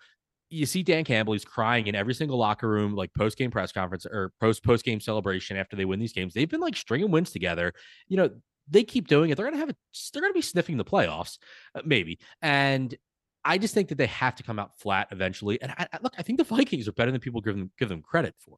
[0.50, 3.72] You see Dan Campbell, he's crying in every single locker room, like post game press
[3.72, 6.34] conference or post post game celebration after they win these games.
[6.34, 7.74] They've been like stringing wins together.
[8.08, 8.30] You know,
[8.70, 9.76] they keep doing it, they're gonna have a
[10.14, 11.38] they're gonna be sniffing the playoffs,
[11.76, 12.20] uh, maybe.
[12.42, 12.96] And
[13.44, 15.62] I just think that they have to come out flat eventually.
[15.62, 17.90] And I, I, look, I think the Vikings are better than people give them give
[17.90, 18.58] them credit for.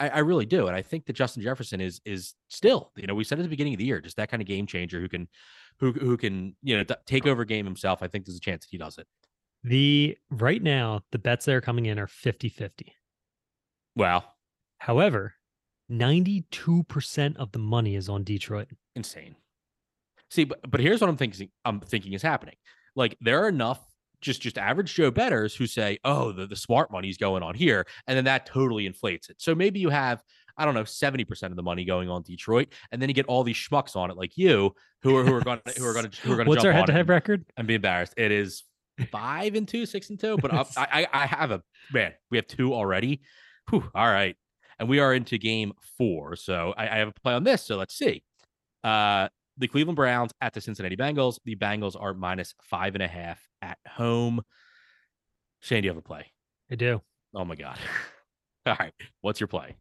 [0.00, 3.14] I, I, really do, and I think that Justin Jefferson is is still, you know,
[3.14, 5.08] we said at the beginning of the year, just that kind of game changer who
[5.08, 5.28] can,
[5.78, 8.02] who who can, you know, take over game himself.
[8.02, 9.06] I think there's a chance that he does it.
[9.64, 12.70] The right now, the bets that are coming in are 50-50.
[13.96, 14.24] Wow.
[14.78, 15.34] However,
[15.90, 18.68] 92% of the money is on Detroit.
[18.94, 19.34] Insane.
[20.30, 22.56] See, but, but here's what I'm thinking I'm thinking is happening.
[22.94, 23.80] Like there are enough
[24.20, 27.86] just just average Joe bettors who say, "Oh, the, the smart money's going on here,"
[28.06, 29.36] and then that totally inflates it.
[29.38, 30.22] So maybe you have
[30.58, 32.74] I don't know, 70% of the money going on Detroit.
[32.90, 35.40] And then you get all these schmucks on it like you who are who are
[35.40, 37.44] going who are going to who are going to What's our head to head record?
[37.56, 38.14] And be embarrassed.
[38.16, 38.64] It is
[39.10, 40.36] five and two, six and two.
[40.38, 43.20] But I, I I have a man, we have two already.
[43.70, 44.36] Whew, all right.
[44.78, 46.36] And we are into game four.
[46.36, 47.64] So I, I have a play on this.
[47.66, 48.22] So let's see.
[48.84, 51.38] Uh the Cleveland Browns at the Cincinnati Bengals.
[51.44, 54.40] The Bengals are minus five and a half at home.
[55.60, 56.26] Shane, do you have a play?
[56.70, 57.02] I do.
[57.34, 57.78] Oh my God.
[58.66, 58.92] All right.
[59.20, 59.76] What's your play?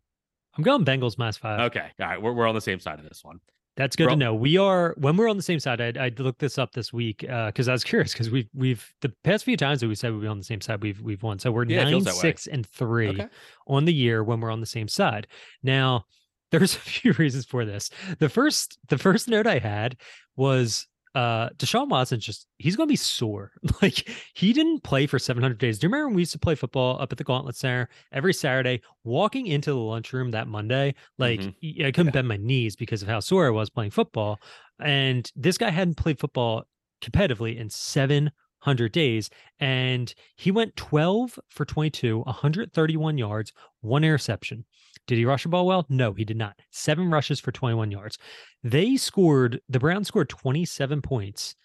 [0.58, 1.60] I'm going Bengals minus five.
[1.72, 1.92] Okay.
[2.00, 2.22] All right.
[2.22, 3.40] We're, we're on the same side of this one.
[3.78, 4.34] That's good Bro- to know.
[4.34, 5.80] We are when we're on the same side.
[5.80, 8.92] I, I looked this up this week because uh, I was curious because we've we've
[9.02, 11.22] the past few times that we said we'd be on the same side, we've we've
[11.22, 11.38] won.
[11.38, 13.28] So we're yeah, nine, six, and three okay.
[13.68, 15.28] on the year when we're on the same side.
[15.62, 16.06] Now
[16.52, 17.92] there's a few reasons for this.
[18.18, 19.98] The first the first note I had
[20.36, 20.88] was
[21.18, 23.52] uh Deshaun Watson just he's gonna be sore.
[23.82, 25.80] Like he didn't play for 700 days.
[25.80, 28.34] Do you remember when we used to play football up at the Gauntlet Center every
[28.34, 28.82] Saturday?
[29.04, 31.86] Walking into the lunchroom that Monday, like mm-hmm.
[31.86, 32.12] I couldn't yeah.
[32.12, 34.40] bend my knees because of how sore I was playing football.
[34.80, 36.66] And this guy hadn't played football
[37.02, 44.66] competitively in 700 days, and he went 12 for 22, 131 yards, one interception.
[45.08, 45.86] Did he rush the ball well?
[45.90, 46.60] No, he did not.
[46.72, 48.18] Seven rushes for 21 yards.
[48.64, 51.56] They scored, the Browns scored 27 points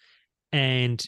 [0.51, 1.05] and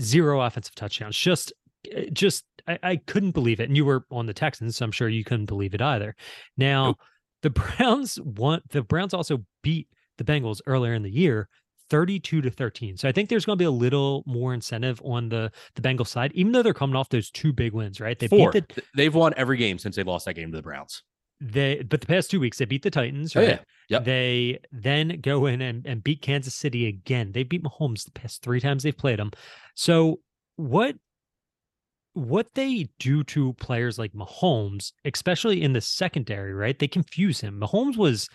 [0.00, 1.16] zero offensive touchdowns.
[1.16, 1.52] Just,
[1.90, 3.68] eh, just, I, I couldn't believe it.
[3.68, 6.14] And you were on the Texans, so I'm sure you couldn't believe it either.
[6.56, 6.98] Now, nope.
[7.42, 11.48] the Browns want, the Browns also beat the Bengals earlier in the year
[11.90, 12.96] 32 to 13.
[12.96, 16.08] So I think there's going to be a little more incentive on the the Bengals
[16.08, 18.18] side, even though they're coming off those two big wins, right?
[18.18, 18.50] They Four.
[18.50, 21.02] beat the, They've won every game since they lost that game to the Browns.
[21.40, 23.44] They but the past two weeks they beat the Titans, right?
[23.44, 23.58] Oh, yeah.
[23.88, 24.04] Yep.
[24.04, 27.32] They then go in and, and beat Kansas City again.
[27.32, 29.30] They beat Mahomes the past three times they've played them.
[29.74, 30.20] So
[30.56, 30.96] what
[32.14, 36.78] what they do to players like Mahomes, especially in the secondary, right?
[36.78, 37.60] They confuse him.
[37.60, 38.28] Mahomes was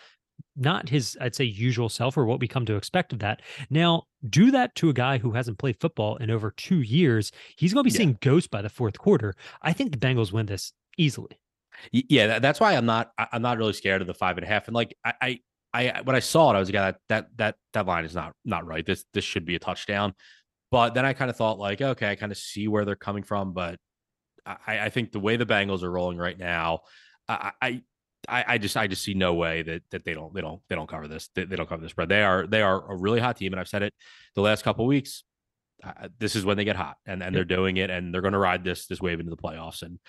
[0.56, 3.42] not his, I'd say, usual self or what we come to expect of that.
[3.72, 7.32] Now, do that to a guy who hasn't played football in over two years.
[7.58, 7.98] He's going to be yeah.
[7.98, 9.34] seeing ghosts by the fourth quarter.
[9.64, 11.40] I think the Bengals win this easily.
[11.92, 13.12] Yeah, that's why I'm not.
[13.18, 14.68] I'm not really scared of the five and a half.
[14.68, 15.40] And like I, I,
[15.74, 18.34] I when I saw it, I was like, that that that that line is not
[18.46, 18.86] not right.
[18.86, 20.14] This this should be a touchdown.
[20.70, 23.24] But then I kind of thought like, okay, I kind of see where they're coming
[23.24, 23.78] from, but
[24.46, 26.82] I, I think the way the Bengals are rolling right now,
[27.28, 27.82] I, I
[28.28, 30.88] I, just I just see no way that that they don't they don't they don't
[30.88, 32.10] cover this they, they don't cover this spread.
[32.10, 33.94] They are they are a really hot team, and I've said it
[34.36, 35.24] the last couple weeks.
[35.84, 38.34] Uh, this is when they get hot, and and they're doing it, and they're going
[38.34, 39.82] to ride this this wave into the playoffs.
[39.82, 40.00] And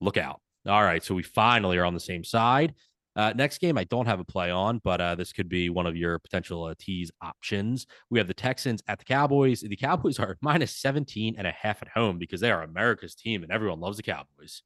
[0.00, 0.40] look out!
[0.66, 2.74] All right, so we finally are on the same side.
[3.16, 5.86] Uh, next game, I don't have a play on, but uh, this could be one
[5.86, 7.84] of your potential uh, tease options.
[8.10, 9.60] We have the Texans at the Cowboys.
[9.60, 13.42] The Cowboys are minus 17 and a half at home because they are America's team
[13.42, 14.62] and everyone loves the Cowboys.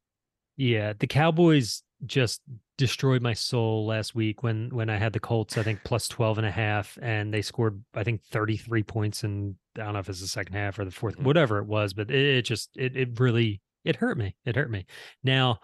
[0.57, 2.43] Yeah, the Cowboys just
[2.77, 6.39] destroyed my soul last week when when I had the Colts, I think plus 12
[6.39, 10.11] and a half, and they scored, I think, 33 points in I don't know if
[10.11, 11.25] it's the second half or the 4th mm-hmm.
[11.25, 14.37] whatever it was, but it, it just it it really it hurt me.
[14.45, 14.85] It hurt me.
[15.25, 15.61] Now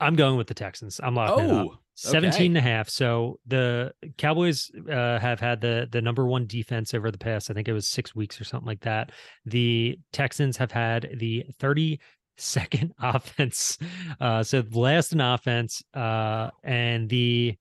[0.00, 1.00] I'm going with the Texans.
[1.02, 1.80] I'm locking oh, it up.
[1.96, 2.46] 17 okay.
[2.46, 2.88] and a half.
[2.88, 7.54] So the Cowboys uh, have had the the number one defense over the past, I
[7.54, 9.12] think it was six weeks or something like that.
[9.46, 13.78] The Texans have had the 32nd offense.
[14.20, 15.82] Uh, so last in offense.
[15.94, 17.56] Uh, and the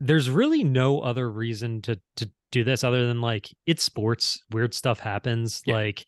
[0.00, 4.72] there's really no other reason to to do this other than like it's sports, weird
[4.72, 5.62] stuff happens.
[5.66, 5.74] Yeah.
[5.74, 6.06] Like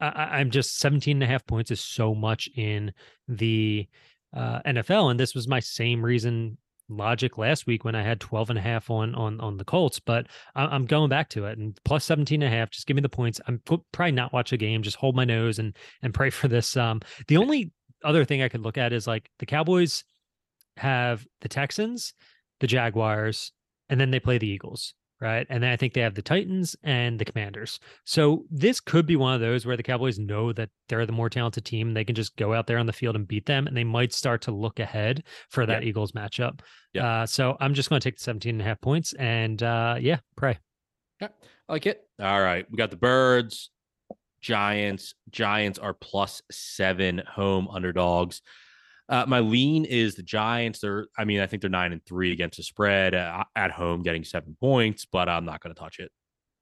[0.00, 2.92] I, I'm just 17 and a half points is so much in
[3.28, 3.88] the
[4.34, 5.10] uh, NFL.
[5.10, 8.62] And this was my same reason logic last week when I had 12 and a
[8.62, 12.42] half on on on the Colts, but I'm going back to it and plus 17
[12.42, 12.70] and a half.
[12.70, 13.40] Just give me the points.
[13.46, 13.62] I'm
[13.92, 16.76] probably not watch a game, just hold my nose and and pray for this.
[16.76, 17.72] Um, the only
[18.04, 20.04] other thing I could look at is like the Cowboys
[20.76, 22.14] have the Texans,
[22.60, 23.52] the Jaguars,
[23.88, 25.46] and then they play the Eagles right?
[25.50, 27.78] And then I think they have the Titans and the Commanders.
[28.04, 31.28] So this could be one of those where the Cowboys know that they're the more
[31.28, 31.92] talented team.
[31.92, 34.12] They can just go out there on the field and beat them, and they might
[34.12, 35.88] start to look ahead for that yeah.
[35.88, 36.60] Eagles matchup.
[36.94, 37.22] Yeah.
[37.22, 39.96] Uh, so I'm just going to take the 17 and a half points and uh,
[40.00, 40.58] yeah, pray.
[41.20, 41.28] Yeah,
[41.68, 42.02] I like it.
[42.20, 42.66] All right.
[42.70, 43.70] We got the Birds,
[44.40, 45.14] Giants.
[45.30, 48.40] Giants are plus seven home underdogs.
[49.10, 50.78] Uh, my lean is the Giants.
[50.78, 54.02] They're, I mean, I think they're nine and three against the spread uh, at home,
[54.02, 56.12] getting seven points, but I'm not going to touch it.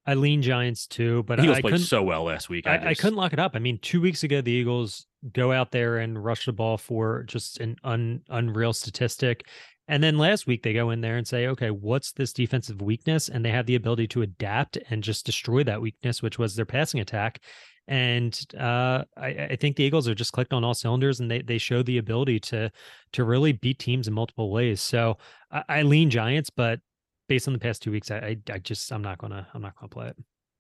[0.07, 2.67] I lean Giants too, but Eagles I played so well last week.
[2.67, 2.87] I, I, just...
[2.87, 3.53] I, couldn't lock it up.
[3.55, 7.25] I mean, two weeks ago, the Eagles go out there and rush the ball for
[7.25, 9.47] just an un, unreal statistic.
[9.87, 13.29] And then last week, they go in there and say, okay, what's this defensive weakness?
[13.29, 16.65] And they have the ability to adapt and just destroy that weakness, which was their
[16.65, 17.43] passing attack.
[17.89, 21.41] And uh, I, I, think the Eagles are just clicked on all cylinders, and they
[21.41, 22.71] they show the ability to
[23.13, 24.83] to really beat teams in multiple ways.
[24.83, 25.17] So
[25.51, 26.81] I, I lean Giants, but
[27.29, 29.89] based on the past two weeks, I, I, just I'm not gonna I'm not gonna
[29.89, 30.17] play it.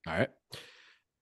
[0.06, 0.30] All right.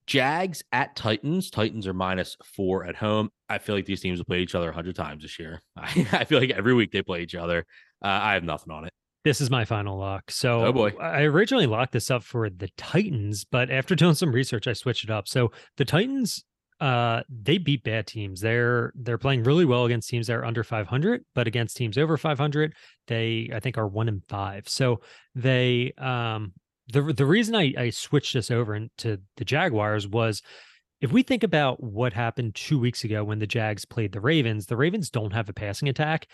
[0.05, 1.49] Jags at Titans.
[1.51, 3.29] Titans are minus four at home.
[3.49, 5.61] I feel like these teams have played each other a hundred times this year.
[5.75, 7.65] I, I, feel like every week they play each other.
[8.01, 8.93] Uh, I have nothing on it.
[9.27, 10.31] This is my final lock.
[10.31, 14.31] So, oh boy, I originally locked this up for the Titans, but after doing some
[14.31, 15.27] research, I switched it up.
[15.27, 16.45] So the Titans,
[16.79, 18.39] uh, they beat bad teams.
[18.39, 22.15] They're they're playing really well against teams that are under 500, but against teams over
[22.15, 22.73] 500,
[23.07, 24.69] they I think are one in five.
[24.69, 25.01] So
[25.35, 26.53] they um
[26.93, 30.41] the the reason I I switched this over into the Jaguars was
[31.01, 34.67] if we think about what happened two weeks ago when the Jags played the Ravens,
[34.67, 36.27] the Ravens don't have a passing attack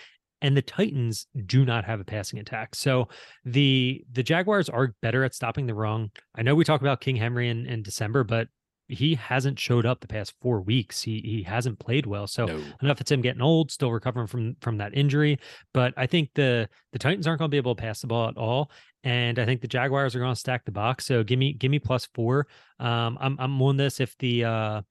[0.44, 2.76] and the Titans do not have a passing attack.
[2.76, 3.08] So
[3.46, 6.12] the the Jaguars are better at stopping the run.
[6.36, 8.50] I know we talk about King Henry in, in December, but
[8.90, 11.02] he hasn't showed up the past four weeks.
[11.02, 12.28] He he hasn't played well.
[12.28, 12.62] So no.
[12.82, 15.40] enough it's him getting old, still recovering from from that injury.
[15.74, 18.28] But I think the the Titans aren't going to be able to pass the ball
[18.28, 18.70] at all.
[19.06, 21.06] And I think the Jaguars are going to stack the box.
[21.06, 22.48] So give me give me plus four.
[22.80, 24.82] Um, I'm I'm on this if the uh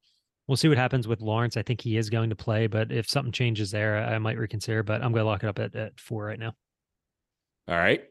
[0.49, 1.57] we'll see what happens with Lawrence.
[1.57, 4.83] I think he is going to play, but if something changes there, I might reconsider.
[4.83, 6.53] But I'm going to lock it up at, at four right now.
[7.69, 8.03] All right.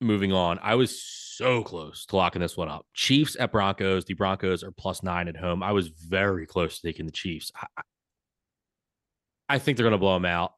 [0.00, 0.58] Moving on.
[0.62, 2.86] I was so close to locking this one up.
[2.94, 4.04] Chiefs at Broncos.
[4.04, 5.62] The Broncos are plus nine at home.
[5.62, 7.52] I was very close to taking the Chiefs.
[7.56, 7.82] I,
[9.48, 10.54] I think they're going to blow them out,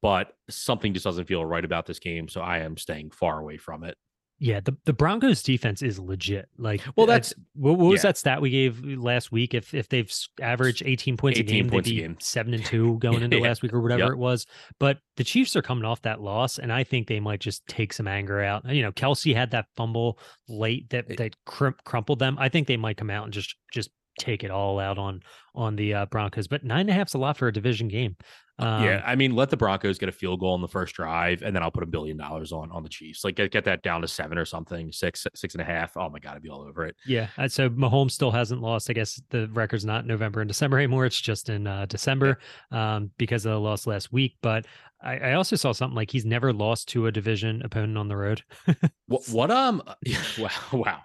[0.00, 2.28] but something just doesn't feel right about this game.
[2.28, 3.96] So I am staying far away from it.
[4.42, 6.48] Yeah, the, the Broncos defense is legit.
[6.58, 8.08] Like, well, that's what, what was yeah.
[8.08, 9.54] that stat we gave last week?
[9.54, 12.16] If if they've averaged 18 points 18 a game, points they'd be game.
[12.18, 13.44] seven and two going into yeah.
[13.44, 14.10] last week or whatever yep.
[14.10, 14.46] it was.
[14.80, 17.92] But the Chiefs are coming off that loss, and I think they might just take
[17.92, 18.68] some anger out.
[18.68, 20.18] You know, Kelce had that fumble
[20.48, 22.36] late that that crumpled them.
[22.40, 25.22] I think they might come out and just just take it all out on
[25.54, 26.48] on the uh, Broncos.
[26.48, 28.16] But nine and a half is a lot for a division game.
[28.62, 31.42] Um, yeah, I mean, let the Broncos get a field goal in the first drive,
[31.42, 33.24] and then I'll put a billion dollars on on the Chiefs.
[33.24, 35.96] Like get, get that down to seven or something, six, six and a half.
[35.96, 36.94] Oh my god, I'd be all over it.
[37.04, 37.26] Yeah.
[37.36, 38.88] Uh, so Mahomes still hasn't lost.
[38.88, 41.06] I guess the record's not November and December anymore.
[41.06, 42.38] It's just in uh, December
[42.70, 44.36] um, because of the loss last week.
[44.42, 44.66] But
[45.02, 48.16] I, I, also saw something like he's never lost to a division opponent on the
[48.16, 48.42] road.
[49.06, 49.28] what?
[49.28, 49.50] What?
[49.50, 49.82] Um.
[50.38, 50.50] Wow.
[50.72, 51.00] Wow.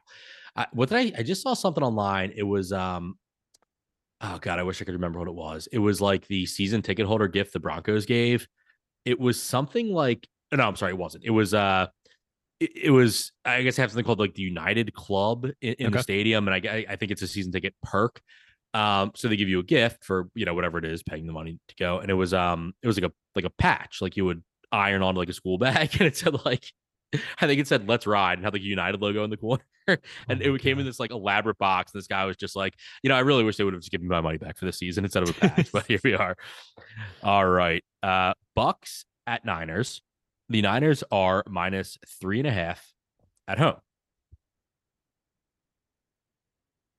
[0.55, 1.19] I, what did I?
[1.19, 2.33] I just saw something online.
[2.35, 3.17] It was um
[4.21, 5.67] oh god, I wish I could remember what it was.
[5.71, 8.47] It was like the season ticket holder gift the Broncos gave.
[9.05, 11.25] It was something like no, I'm sorry, it wasn't.
[11.25, 11.87] It was uh
[12.59, 15.87] it, it was I guess I have something called like the United Club in, in
[15.87, 15.97] okay.
[15.97, 18.21] the stadium, and I I think it's a season ticket perk.
[18.73, 21.33] Um, so they give you a gift for you know whatever it is, paying the
[21.33, 24.17] money to go, and it was um it was like a like a patch, like
[24.17, 26.71] you would iron on like a school bag, and it said like
[27.41, 29.63] I think it said "Let's Ride" and had like a United logo in the corner,
[29.87, 30.81] and oh it came God.
[30.81, 31.93] in this like elaborate box.
[31.93, 33.91] And this guy was just like, you know, I really wish they would have just
[33.91, 35.71] given me my money back for this season instead of a patch.
[35.71, 36.35] but here we are.
[37.23, 40.01] All right, uh, Bucs at Niners.
[40.49, 42.93] The Niners are minus three and a half
[43.47, 43.75] at home.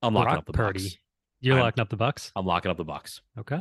[0.02, 0.80] I'm locking Brock up the Purdy.
[0.80, 0.96] Bucs.
[1.40, 2.32] You're I'm, locking up the Bucs.
[2.36, 3.20] I'm locking up the Bucs.
[3.38, 3.60] Okay.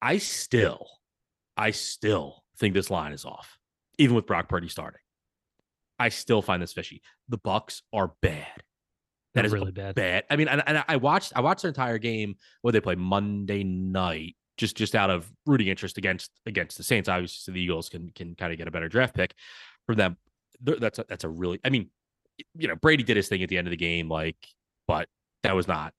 [0.00, 0.86] I still,
[1.56, 3.58] I still think this line is off
[3.98, 5.00] even with Brock Purdy starting.
[5.98, 7.02] I still find this fishy.
[7.28, 8.46] The Bucs are bad.
[9.34, 9.94] That They're is really bad.
[9.94, 10.24] Bad.
[10.30, 13.64] I mean, and, and I watched I watched their entire game where they play Monday
[13.64, 17.08] night, just just out of rooting interest against against the Saints.
[17.08, 19.34] Obviously, so the Eagles can can kind of get a better draft pick
[19.86, 20.16] from them.
[20.60, 21.60] That's a, that's a really.
[21.64, 21.90] I mean,
[22.56, 24.36] you know, Brady did his thing at the end of the game, like,
[24.86, 25.08] but
[25.42, 25.92] that was not.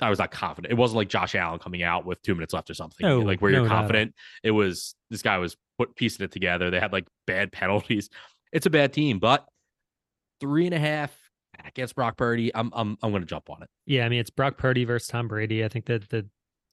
[0.00, 0.72] I was not confident.
[0.72, 3.06] It wasn't like Josh Allen coming out with two minutes left or something.
[3.06, 4.14] No, like where no, you're confident.
[4.42, 4.48] No.
[4.48, 6.70] It was this guy was put piecing it together.
[6.70, 8.08] They had like bad penalties.
[8.52, 9.46] It's a bad team, but
[10.40, 11.16] three and a half
[11.64, 12.54] against Brock Purdy.
[12.54, 13.68] I'm I'm I'm going to jump on it.
[13.86, 15.64] Yeah, I mean it's Brock Purdy versus Tom Brady.
[15.64, 16.26] I think that the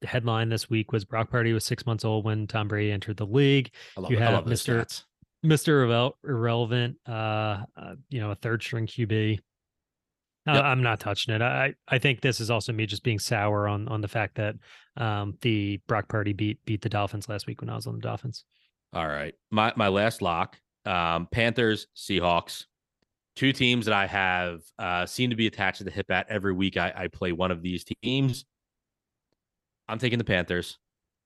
[0.03, 3.25] headline this week was Brock Purdy was six months old when Tom Brady entered the
[3.25, 3.71] league.
[3.97, 5.03] I love, you have Mr.
[5.45, 6.13] Mr.
[6.23, 9.39] Irrelevant, uh, uh, you know, a third string QB.
[10.47, 10.63] Yep.
[10.63, 11.41] I'm not touching it.
[11.41, 14.55] I I think this is also me just being sour on on the fact that
[14.97, 18.01] um the Brock Purdy beat beat the Dolphins last week when I was on the
[18.01, 18.43] Dolphins.
[18.93, 19.33] All right.
[19.51, 22.65] My my last lock, um, Panthers, Seahawks.
[23.35, 26.51] Two teams that I have uh, seem to be attached to the hip at every
[26.51, 26.75] week.
[26.75, 28.43] I, I play one of these teams.
[29.87, 30.77] I'm taking the Panthers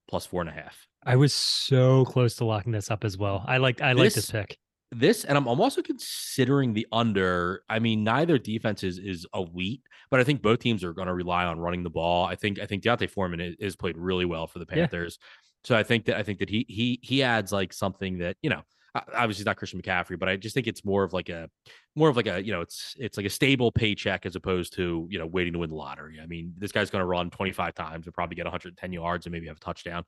[0.08, 0.88] plus four and a half.
[1.04, 3.44] I was so close to locking this up as well.
[3.48, 4.58] I like I this, like this pick.
[4.98, 7.64] This and I'm, I'm also considering the under.
[7.70, 11.14] I mean, neither defense is is elite, but I think both teams are going to
[11.14, 12.26] rely on running the ball.
[12.26, 15.18] I think I think D'Onta Foreman is, is played really well for the Panthers.
[15.20, 15.28] Yeah.
[15.66, 18.50] So I think that I think that he he he adds like something that you
[18.50, 18.62] know
[18.96, 21.50] obviously it's not Christian McCaffrey, but I just think it's more of like a
[21.96, 25.08] more of like a you know it's it's like a stable paycheck as opposed to
[25.10, 26.20] you know waiting to win the lottery.
[26.22, 29.34] I mean, this guy's going to run 25 times and probably get 110 yards and
[29.34, 30.04] maybe have a touchdown.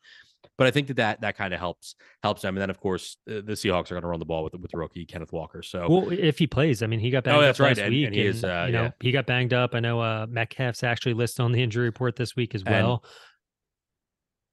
[0.57, 2.55] But I think that that, that kind of helps helps them.
[2.55, 5.05] And then of course the Seahawks are going to run the ball with with rookie
[5.05, 5.61] Kenneth Walker.
[5.61, 7.77] So well, if he plays, I mean, he got banged oh, that's up right.
[7.77, 8.91] last and, week, and he is, uh, you know yeah.
[9.01, 9.75] he got banged up.
[9.75, 13.03] I know uh, Metcalf's actually listed on the injury report this week as well.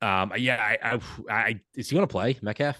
[0.01, 1.01] And, um, yeah, I, I,
[1.33, 2.77] I is he going to play Metcalf?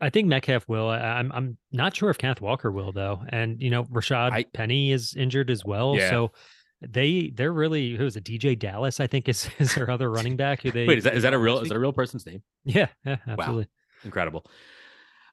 [0.00, 0.88] I think Metcalf will.
[0.88, 3.22] I, am I'm, I'm not sure if Kenneth Walker will though.
[3.28, 5.96] And you know, Rashaad I, Penny is injured as well.
[5.96, 6.10] Yeah.
[6.10, 6.32] So
[6.80, 9.00] they they're really who's a DeeJay Dallas?
[9.00, 10.62] I think is is their other running back.
[10.62, 10.98] Who they wait?
[10.98, 12.42] Is that is that a real is that a real person's name?
[12.64, 13.64] Yeah, yeah, absolutely.
[13.64, 14.04] Wow.
[14.04, 14.46] Incredible.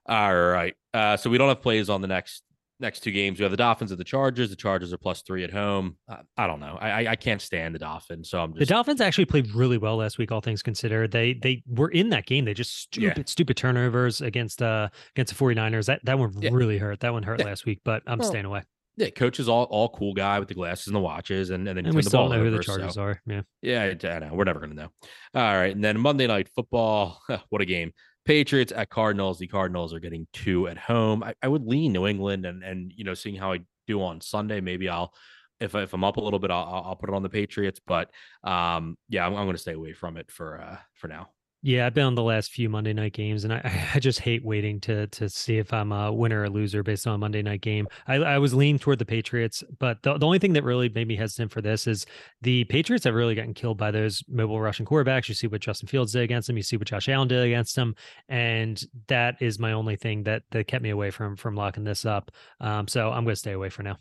[0.06, 0.74] All right.
[0.92, 2.42] Uh, so we don't have plays on the next
[2.80, 3.38] next two games.
[3.38, 4.50] We have the Dolphins and the Chargers.
[4.50, 5.96] The Chargers are plus three at home.
[6.08, 6.76] Uh, I don't know.
[6.80, 8.60] I I can't stand the Dolphins, so I'm just...
[8.60, 11.10] the Dolphins actually played really well last week, all things considered.
[11.10, 12.44] They they were in that game.
[12.44, 13.24] They just stupid yeah.
[13.26, 15.86] stupid turnovers against uh against the 49ers.
[15.86, 16.50] That that one yeah.
[16.52, 17.00] really hurt.
[17.00, 17.46] That one hurt yeah.
[17.46, 18.62] last week, but I'm well, staying away.
[18.96, 21.76] Yeah, coach is all all cool guy with the glasses and the watches, and, and
[21.76, 23.02] then and we the still know over, who the Chargers so.
[23.02, 23.22] are.
[23.26, 24.30] Yeah, yeah, I, I know.
[24.32, 24.88] We're never gonna know.
[25.34, 27.20] All right, and then Monday night football.
[27.48, 27.92] what a game!
[28.24, 29.38] Patriots at Cardinals.
[29.38, 31.22] The Cardinals are getting two at home.
[31.22, 34.20] I, I would lean New England, and and you know, seeing how I do on
[34.20, 35.12] Sunday, maybe I'll
[35.60, 37.80] if if I'm up a little bit, I'll I'll put it on the Patriots.
[37.86, 38.10] But
[38.42, 41.28] um, yeah, I'm, I'm going to stay away from it for uh for now.
[41.66, 44.44] Yeah, I've been on the last few Monday night games, and I, I just hate
[44.44, 47.62] waiting to to see if I'm a winner or loser based on a Monday night
[47.62, 47.88] game.
[48.06, 51.08] I, I was leaning toward the Patriots, but the, the only thing that really made
[51.08, 52.04] me hesitant for this is
[52.42, 55.26] the Patriots have really gotten killed by those mobile Russian quarterbacks.
[55.26, 57.76] You see what Justin Fields did against them, you see what Josh Allen did against
[57.76, 57.94] them,
[58.28, 62.04] and that is my only thing that that kept me away from from locking this
[62.04, 62.30] up.
[62.60, 63.96] Um, so I'm going to stay away for now.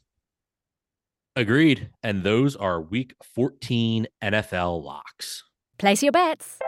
[1.37, 1.91] Agreed.
[2.03, 5.45] And those are Week 14 NFL locks.
[5.77, 6.59] Place your bets.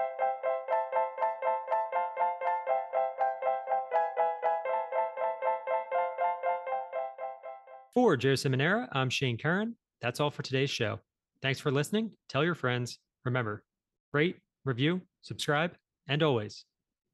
[7.95, 9.73] For Joe Simonera, I'm Shane Curran.
[10.01, 10.99] That's all for today's show.
[11.41, 12.11] Thanks for listening.
[12.27, 12.99] Tell your friends.
[13.23, 13.63] Remember,
[14.11, 14.35] rate,
[14.65, 16.65] review, subscribe, and always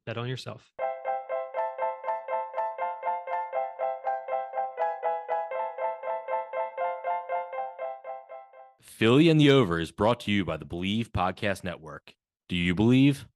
[0.07, 0.71] bet on yourself.
[8.81, 12.15] Philly and the Over is brought to you by the Believe Podcast Network.
[12.49, 13.27] Do you believe?